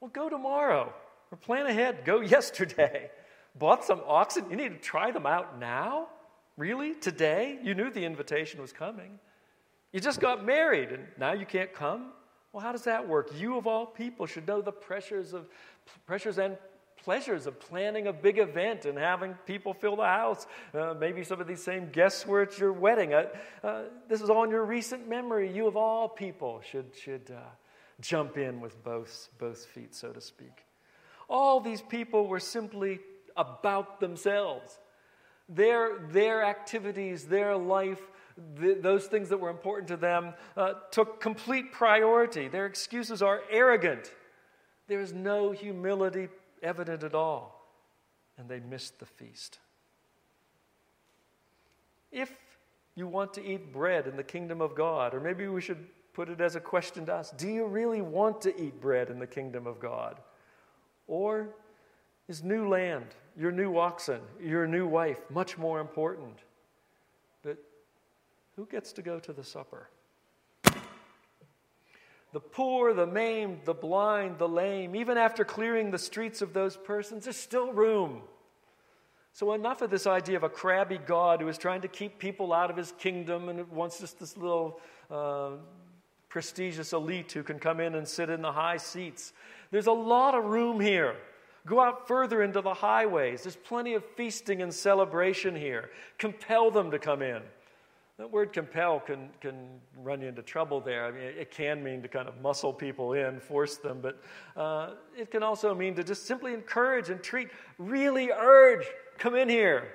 Well, 0.00 0.10
go 0.10 0.28
tomorrow 0.28 0.94
or 1.30 1.36
plan 1.36 1.66
ahead. 1.66 2.04
Go 2.04 2.20
yesterday. 2.22 3.10
Bought 3.58 3.84
some 3.84 4.00
oxen. 4.06 4.48
You 4.50 4.56
need 4.56 4.70
to 4.70 4.78
try 4.78 5.10
them 5.10 5.26
out 5.26 5.58
now? 5.58 6.08
Really? 6.58 6.94
Today? 6.94 7.56
You 7.62 7.74
knew 7.74 7.88
the 7.88 8.04
invitation 8.04 8.60
was 8.60 8.72
coming. 8.72 9.20
You 9.92 10.00
just 10.00 10.18
got 10.18 10.44
married 10.44 10.90
and 10.90 11.06
now 11.16 11.32
you 11.32 11.46
can't 11.46 11.72
come? 11.72 12.10
Well, 12.52 12.60
how 12.60 12.72
does 12.72 12.82
that 12.82 13.06
work? 13.06 13.30
You 13.38 13.56
of 13.56 13.68
all 13.68 13.86
people 13.86 14.26
should 14.26 14.46
know 14.48 14.60
the 14.60 14.72
pressures 14.72 15.34
of 15.34 15.48
pressures 16.04 16.36
and 16.38 16.58
pleasures 16.96 17.46
of 17.46 17.60
planning 17.60 18.08
a 18.08 18.12
big 18.12 18.38
event 18.40 18.86
and 18.86 18.98
having 18.98 19.34
people 19.46 19.72
fill 19.72 19.94
the 19.94 20.02
house. 20.02 20.48
Uh, 20.74 20.94
maybe 20.98 21.22
some 21.22 21.40
of 21.40 21.46
these 21.46 21.62
same 21.62 21.90
guests 21.90 22.26
were 22.26 22.42
at 22.42 22.58
your 22.58 22.72
wedding. 22.72 23.14
Uh, 23.14 23.26
uh, 23.62 23.82
this 24.08 24.20
is 24.20 24.28
all 24.28 24.42
in 24.42 24.50
your 24.50 24.64
recent 24.64 25.08
memory. 25.08 25.48
You 25.54 25.68
of 25.68 25.76
all 25.76 26.08
people 26.08 26.60
should 26.68 26.90
should 27.00 27.30
uh, 27.30 27.40
jump 28.00 28.36
in 28.36 28.60
with 28.60 28.82
both 28.82 29.28
both 29.38 29.64
feet, 29.64 29.94
so 29.94 30.10
to 30.10 30.20
speak. 30.20 30.64
All 31.28 31.60
these 31.60 31.82
people 31.82 32.26
were 32.26 32.40
simply 32.40 32.98
about 33.36 34.00
themselves. 34.00 34.80
Their, 35.48 35.98
their 36.10 36.44
activities, 36.44 37.26
their 37.26 37.56
life 37.56 38.00
those 38.56 39.06
things 39.06 39.28
that 39.30 39.38
were 39.38 39.50
important 39.50 39.88
to 39.88 39.96
them 39.96 40.34
uh, 40.56 40.74
took 40.90 41.20
complete 41.20 41.72
priority. 41.72 42.48
Their 42.48 42.66
excuses 42.66 43.22
are 43.22 43.42
arrogant. 43.50 44.12
There 44.86 45.00
is 45.00 45.12
no 45.12 45.50
humility 45.50 46.28
evident 46.62 47.02
at 47.02 47.14
all. 47.14 47.68
And 48.36 48.48
they 48.48 48.60
missed 48.60 49.00
the 49.00 49.06
feast. 49.06 49.58
If 52.12 52.32
you 52.94 53.06
want 53.06 53.34
to 53.34 53.44
eat 53.44 53.72
bread 53.72 54.06
in 54.06 54.16
the 54.16 54.22
kingdom 54.22 54.60
of 54.60 54.74
God, 54.74 55.14
or 55.14 55.20
maybe 55.20 55.46
we 55.48 55.60
should 55.60 55.86
put 56.12 56.28
it 56.28 56.40
as 56.40 56.56
a 56.56 56.60
question 56.60 57.06
to 57.06 57.14
us 57.14 57.30
do 57.36 57.48
you 57.48 57.66
really 57.66 58.00
want 58.00 58.40
to 58.42 58.60
eat 58.60 58.80
bread 58.80 59.10
in 59.10 59.18
the 59.18 59.26
kingdom 59.26 59.66
of 59.66 59.80
God? 59.80 60.18
Or 61.06 61.48
is 62.28 62.42
new 62.42 62.68
land, 62.68 63.06
your 63.36 63.50
new 63.50 63.78
oxen, 63.78 64.20
your 64.40 64.66
new 64.66 64.86
wife 64.86 65.18
much 65.30 65.56
more 65.56 65.80
important? 65.80 66.38
But 67.42 67.58
who 68.56 68.66
gets 68.66 68.92
to 68.94 69.02
go 69.02 69.18
to 69.20 69.32
the 69.32 69.44
supper? 69.44 69.88
The 72.32 72.40
poor, 72.40 72.92
the 72.92 73.06
maimed, 73.06 73.60
the 73.64 73.74
blind, 73.74 74.38
the 74.38 74.48
lame, 74.48 74.94
even 74.94 75.16
after 75.16 75.44
clearing 75.44 75.90
the 75.90 75.98
streets 75.98 76.42
of 76.42 76.52
those 76.52 76.76
persons, 76.76 77.24
there's 77.24 77.36
still 77.36 77.72
room. 77.72 78.20
So, 79.32 79.54
enough 79.54 79.80
of 79.82 79.90
this 79.90 80.06
idea 80.06 80.36
of 80.36 80.42
a 80.42 80.48
crabby 80.48 80.98
God 80.98 81.40
who 81.40 81.48
is 81.48 81.56
trying 81.56 81.80
to 81.82 81.88
keep 81.88 82.18
people 82.18 82.52
out 82.52 82.70
of 82.70 82.76
his 82.76 82.92
kingdom 82.98 83.48
and 83.48 83.70
wants 83.70 84.00
just 84.00 84.18
this 84.18 84.36
little 84.36 84.80
uh, 85.10 85.52
prestigious 86.28 86.92
elite 86.92 87.32
who 87.32 87.42
can 87.42 87.58
come 87.58 87.80
in 87.80 87.94
and 87.94 88.06
sit 88.06 88.28
in 88.28 88.42
the 88.42 88.52
high 88.52 88.76
seats. 88.76 89.32
There's 89.70 89.86
a 89.86 89.92
lot 89.92 90.34
of 90.34 90.44
room 90.44 90.80
here. 90.80 91.16
Go 91.66 91.80
out 91.80 92.08
further 92.08 92.42
into 92.42 92.60
the 92.60 92.74
highways. 92.74 93.42
There's 93.42 93.56
plenty 93.56 93.94
of 93.94 94.04
feasting 94.16 94.62
and 94.62 94.72
celebration 94.72 95.54
here. 95.54 95.90
Compel 96.18 96.70
them 96.70 96.90
to 96.90 96.98
come 96.98 97.22
in. 97.22 97.42
That 98.18 98.32
word 98.32 98.52
compel 98.52 98.98
can, 98.98 99.28
can 99.40 99.54
run 99.96 100.22
you 100.22 100.28
into 100.28 100.42
trouble 100.42 100.80
there. 100.80 101.06
I 101.06 101.12
mean, 101.12 101.22
it 101.22 101.52
can 101.52 101.84
mean 101.84 102.02
to 102.02 102.08
kind 102.08 102.28
of 102.28 102.40
muscle 102.40 102.72
people 102.72 103.12
in, 103.12 103.38
force 103.38 103.76
them, 103.76 104.00
but 104.02 104.20
uh, 104.56 104.94
it 105.16 105.30
can 105.30 105.44
also 105.44 105.72
mean 105.72 105.94
to 105.94 106.02
just 106.02 106.26
simply 106.26 106.52
encourage, 106.52 107.10
and 107.10 107.22
treat. 107.22 107.48
really 107.78 108.32
urge, 108.32 108.84
come 109.18 109.36
in 109.36 109.48
here. 109.48 109.94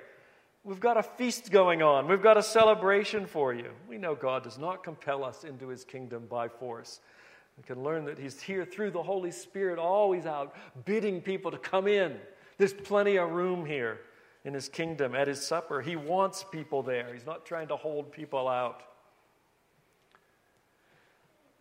We've 0.63 0.79
got 0.79 0.95
a 0.95 1.03
feast 1.03 1.51
going 1.51 1.81
on. 1.81 2.07
We've 2.07 2.21
got 2.21 2.37
a 2.37 2.43
celebration 2.43 3.25
for 3.25 3.53
you. 3.53 3.71
We 3.89 3.97
know 3.97 4.15
God 4.15 4.43
does 4.43 4.57
not 4.57 4.81
compel 4.85 5.25
us 5.25 5.43
into 5.43 5.67
his 5.67 5.83
kingdom 5.83 6.25
by 6.29 6.47
force. 6.47 7.01
We 7.57 7.63
can 7.63 7.83
learn 7.83 8.05
that 8.05 8.17
he's 8.17 8.41
here 8.41 8.65
through 8.65 8.91
the 8.91 9.03
Holy 9.03 9.31
Spirit, 9.31 9.79
always 9.79 10.25
out, 10.25 10.55
bidding 10.85 11.21
people 11.21 11.51
to 11.51 11.57
come 11.57 11.87
in. 11.87 12.17
There's 12.57 12.73
plenty 12.73 13.17
of 13.17 13.31
room 13.31 13.65
here 13.65 13.99
in 14.43 14.53
his 14.53 14.69
kingdom 14.69 15.15
at 15.15 15.27
his 15.27 15.45
supper. 15.45 15.81
He 15.81 15.95
wants 15.95 16.43
people 16.51 16.83
there, 16.83 17.13
he's 17.13 17.25
not 17.25 17.45
trying 17.45 17.67
to 17.67 17.75
hold 17.75 18.11
people 18.11 18.47
out. 18.47 18.83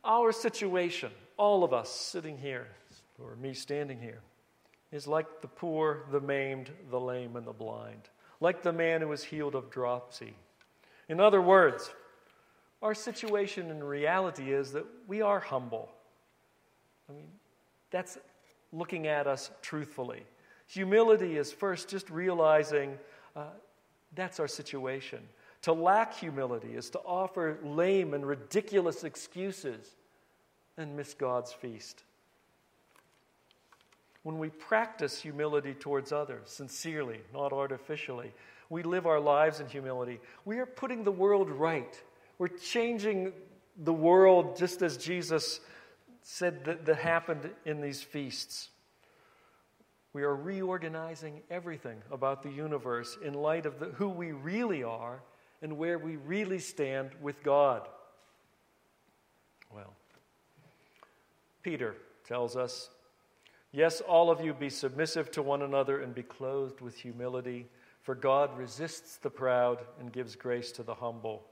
Our 0.05 0.33
situation, 0.33 1.13
all 1.37 1.63
of 1.63 1.73
us 1.73 1.89
sitting 1.89 2.37
here, 2.37 2.67
or 3.19 3.37
me 3.37 3.55
standing 3.55 4.01
here, 4.01 4.21
is 4.91 5.07
like 5.07 5.41
the 5.41 5.49
poor, 5.49 6.05
the 6.11 6.21
maimed, 6.21 6.71
the 6.91 6.99
lame, 6.99 7.37
and 7.37 7.47
the 7.47 7.53
blind, 7.53 8.09
like 8.41 8.63
the 8.63 8.73
man 8.73 9.01
who 9.01 9.09
was 9.09 9.23
healed 9.23 9.55
of 9.55 9.71
dropsy. 9.71 10.35
In 11.09 11.21
other 11.21 11.41
words, 11.41 11.91
our 12.83 12.95
situation 12.95 13.71
in 13.71 13.83
reality 13.83 14.53
is 14.53 14.73
that 14.73 14.85
we 15.07 15.23
are 15.23 15.41
humble. 15.41 15.89
I 17.09 17.13
mean, 17.13 17.29
that's 17.91 18.19
looking 18.73 19.07
at 19.07 19.27
us 19.27 19.51
truthfully. 19.63 20.25
Humility 20.67 21.37
is 21.37 21.53
first 21.53 21.89
just 21.89 22.11
realizing 22.11 22.99
uh, 23.37 23.45
that's 24.15 24.41
our 24.41 24.49
situation. 24.49 25.21
To 25.63 25.73
lack 25.73 26.15
humility 26.15 26.75
is 26.75 26.91
to 26.91 26.99
offer 27.01 27.59
lame 27.63 28.15
and 28.15 28.27
ridiculous 28.27 29.05
excuses 29.05 29.95
and 30.77 30.97
miss 30.97 31.15
God's 31.15 31.53
feast. 31.53 32.03
when 34.23 34.39
we 34.39 34.49
practice 34.51 35.21
humility 35.21 35.75
towards 35.75 36.13
others, 36.13 36.43
sincerely, 36.47 37.21
not 37.35 37.53
artificially, 37.53 38.33
we 38.71 38.83
live 38.83 39.07
our 39.07 39.21
lives 39.21 39.61
in 39.61 39.67
humility, 39.67 40.21
we 40.45 40.59
are 40.59 40.67
putting 40.67 41.05
the 41.05 41.13
world 41.13 41.51
right. 41.51 42.01
We're 42.39 42.49
changing 42.49 43.33
the 43.77 43.93
world 43.93 44.57
just 44.57 44.83
as 44.83 44.97
Jesus 44.97 45.61
said 46.23 46.65
that, 46.65 46.85
that 46.87 46.97
happened 46.97 47.51
in 47.65 47.81
these 47.81 48.03
feasts. 48.03 48.71
We 50.13 50.23
are 50.23 50.35
reorganizing 50.35 51.43
everything 51.51 52.03
about 52.11 52.43
the 52.43 52.51
universe 52.51 53.17
in 53.25 53.35
light 53.35 53.65
of 53.65 53.79
the, 53.79 53.87
who 53.87 54.09
we 54.09 54.33
really 54.33 54.83
are 54.83 55.23
and 55.63 55.79
where 55.79 55.99
we 55.99 56.17
really 56.17 56.59
stand 56.59 57.11
with 57.21 57.43
God. 57.43 57.89
Well, 59.75 59.95
Peter 61.63 61.97
tells 62.27 62.57
us 62.57 62.91
Yes, 63.75 64.03
all 64.03 64.31
of 64.31 64.45
you 64.45 64.53
be 64.53 64.69
submissive 64.69 65.31
to 65.31 65.43
one 65.43 65.63
another 65.63 66.03
and 66.03 66.15
be 66.15 66.23
clothed 66.23 66.83
with 66.83 66.95
humility, 66.95 67.67
for 68.03 68.15
God 68.15 68.57
resists 68.57 69.17
the 69.17 69.31
proud 69.31 69.79
and 69.99 70.13
gives 70.13 70.37
grace 70.37 70.73
to 70.73 70.83
the 70.83 70.95
humble. 70.95 71.43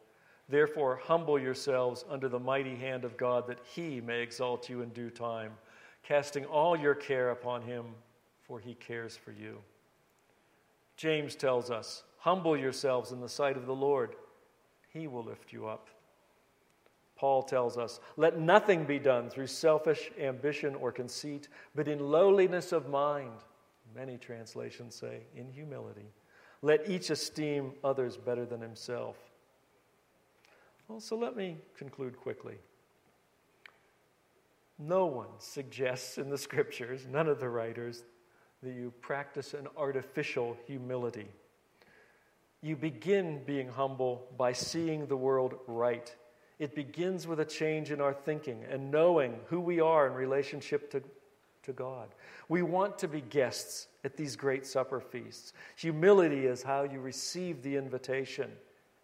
Therefore, 0.51 1.01
humble 1.05 1.39
yourselves 1.39 2.05
under 2.11 2.29
the 2.29 2.41
mighty 2.41 2.75
hand 2.75 3.05
of 3.05 3.17
God, 3.17 3.47
that 3.47 3.61
he 3.73 4.01
may 4.01 4.21
exalt 4.21 4.69
you 4.69 4.83
in 4.83 4.89
due 4.89 5.11
time, 5.11 5.53
casting 6.03 6.45
all 6.45 6.77
your 6.77 6.95
care 6.97 7.31
upon 7.31 7.63
him, 7.63 7.87
for 8.43 8.59
he 8.59 8.75
cares 8.75 9.17
for 9.17 9.31
you. 9.31 9.59
James 10.97 11.37
tells 11.37 11.71
us, 11.71 12.03
Humble 12.19 12.57
yourselves 12.57 13.13
in 13.13 13.21
the 13.21 13.29
sight 13.29 13.57
of 13.57 13.67
the 13.67 13.75
Lord, 13.75 14.17
he 14.89 15.07
will 15.07 15.23
lift 15.23 15.53
you 15.53 15.69
up. 15.69 15.89
Paul 17.17 17.45
tells 17.45 17.79
us, 17.79 18.01
Let 18.17 18.41
nothing 18.41 18.85
be 18.85 18.99
done 18.99 19.31
through 19.31 19.47
selfish 19.47 20.11
ambition 20.19 20.75
or 20.75 20.91
conceit, 20.91 21.49
but 21.77 21.87
in 21.87 22.11
lowliness 22.11 22.73
of 22.73 22.89
mind. 22.89 23.45
Many 23.95 24.19
translations 24.19 24.97
say, 24.97 25.21
in 25.37 25.49
humility. 25.49 26.11
Let 26.61 26.91
each 26.91 27.11
esteem 27.11 27.73
others 27.85 28.17
better 28.17 28.45
than 28.45 28.61
himself. 28.61 29.30
Well, 30.91 31.01
so 31.01 31.17
let 31.17 31.37
me 31.37 31.57
conclude 31.79 32.19
quickly. 32.19 32.57
No 34.79 35.07
one 35.07 35.29
suggests 35.39 36.19
in 36.19 36.29
the 36.29 36.37
scriptures, 36.37 37.07
none 37.11 37.29
of 37.29 37.41
the 37.41 37.49
writers, 37.49 38.03
that 38.63 38.73
you 38.73 38.93
practice 39.01 39.55
an 39.55 39.69
artificial 39.77 40.57
humility. 40.67 41.29
You 42.61 42.77
begin 42.77 43.43
being 43.47 43.69
humble 43.69 44.27
by 44.37 44.53
seeing 44.53 45.07
the 45.07 45.17
world 45.17 45.55
right 45.67 46.15
it 46.61 46.75
begins 46.75 47.27
with 47.27 47.41
a 47.41 47.45
change 47.45 47.91
in 47.91 48.03
our 48.03 48.13
thinking 48.13 48.65
and 48.71 48.91
knowing 48.91 49.35
who 49.47 49.59
we 49.59 49.81
are 49.81 50.07
in 50.07 50.13
relationship 50.13 50.91
to, 50.91 51.03
to 51.63 51.73
God. 51.73 52.11
We 52.51 52.61
want 52.61 52.99
to 52.99 53.09
be 53.09 53.23
guests 53.23 53.87
at 54.05 54.15
these 54.15 54.37
great 54.37 54.67
supper 54.67 55.01
feasts. 55.01 55.55
Humility 55.77 56.45
is 56.45 56.63
how 56.63 56.83
you 56.83 57.01
receive 57.01 57.63
the 57.63 57.77
invitation. 57.77 58.51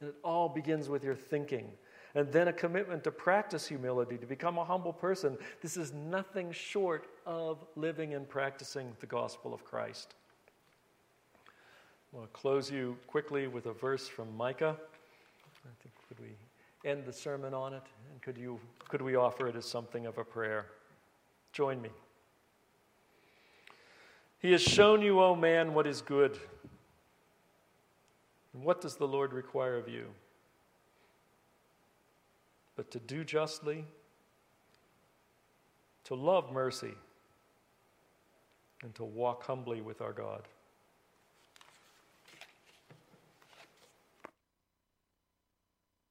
And 0.00 0.10
it 0.10 0.16
all 0.22 0.48
begins 0.48 0.88
with 0.88 1.02
your 1.02 1.14
thinking. 1.14 1.70
And 2.14 2.32
then 2.32 2.48
a 2.48 2.52
commitment 2.52 3.04
to 3.04 3.10
practice 3.10 3.66
humility, 3.66 4.16
to 4.16 4.26
become 4.26 4.58
a 4.58 4.64
humble 4.64 4.92
person. 4.92 5.36
This 5.60 5.76
is 5.76 5.92
nothing 5.92 6.50
short 6.50 7.08
of 7.26 7.64
living 7.76 8.14
and 8.14 8.28
practicing 8.28 8.92
the 9.00 9.06
gospel 9.06 9.52
of 9.52 9.64
Christ. 9.64 10.14
I 12.12 12.16
want 12.16 12.32
to 12.32 12.40
close 12.40 12.70
you 12.70 12.96
quickly 13.06 13.48
with 13.48 13.66
a 13.66 13.72
verse 13.72 14.08
from 14.08 14.34
Micah. 14.36 14.76
I 14.78 15.68
think 15.82 15.94
could 16.08 16.18
we 16.20 16.36
end 16.88 17.04
the 17.04 17.12
sermon 17.12 17.52
on 17.52 17.74
it? 17.74 17.82
And 18.10 18.22
could, 18.22 18.38
you, 18.38 18.60
could 18.88 19.02
we 19.02 19.16
offer 19.16 19.48
it 19.48 19.56
as 19.56 19.66
something 19.66 20.06
of 20.06 20.16
a 20.16 20.24
prayer? 20.24 20.66
Join 21.52 21.82
me. 21.82 21.90
He 24.38 24.52
has 24.52 24.62
shown 24.62 25.02
you, 25.02 25.20
O 25.20 25.34
man, 25.34 25.74
what 25.74 25.86
is 25.86 26.00
good. 26.00 26.38
And 28.56 28.64
what 28.64 28.80
does 28.80 28.96
the 28.96 29.06
Lord 29.06 29.34
require 29.34 29.76
of 29.76 29.86
you? 29.86 30.06
But 32.74 32.90
to 32.92 32.98
do 32.98 33.22
justly, 33.22 33.84
to 36.04 36.14
love 36.14 36.50
mercy, 36.50 36.94
and 38.82 38.94
to 38.94 39.04
walk 39.04 39.44
humbly 39.44 39.82
with 39.82 40.00
our 40.00 40.14
God. 40.14 40.48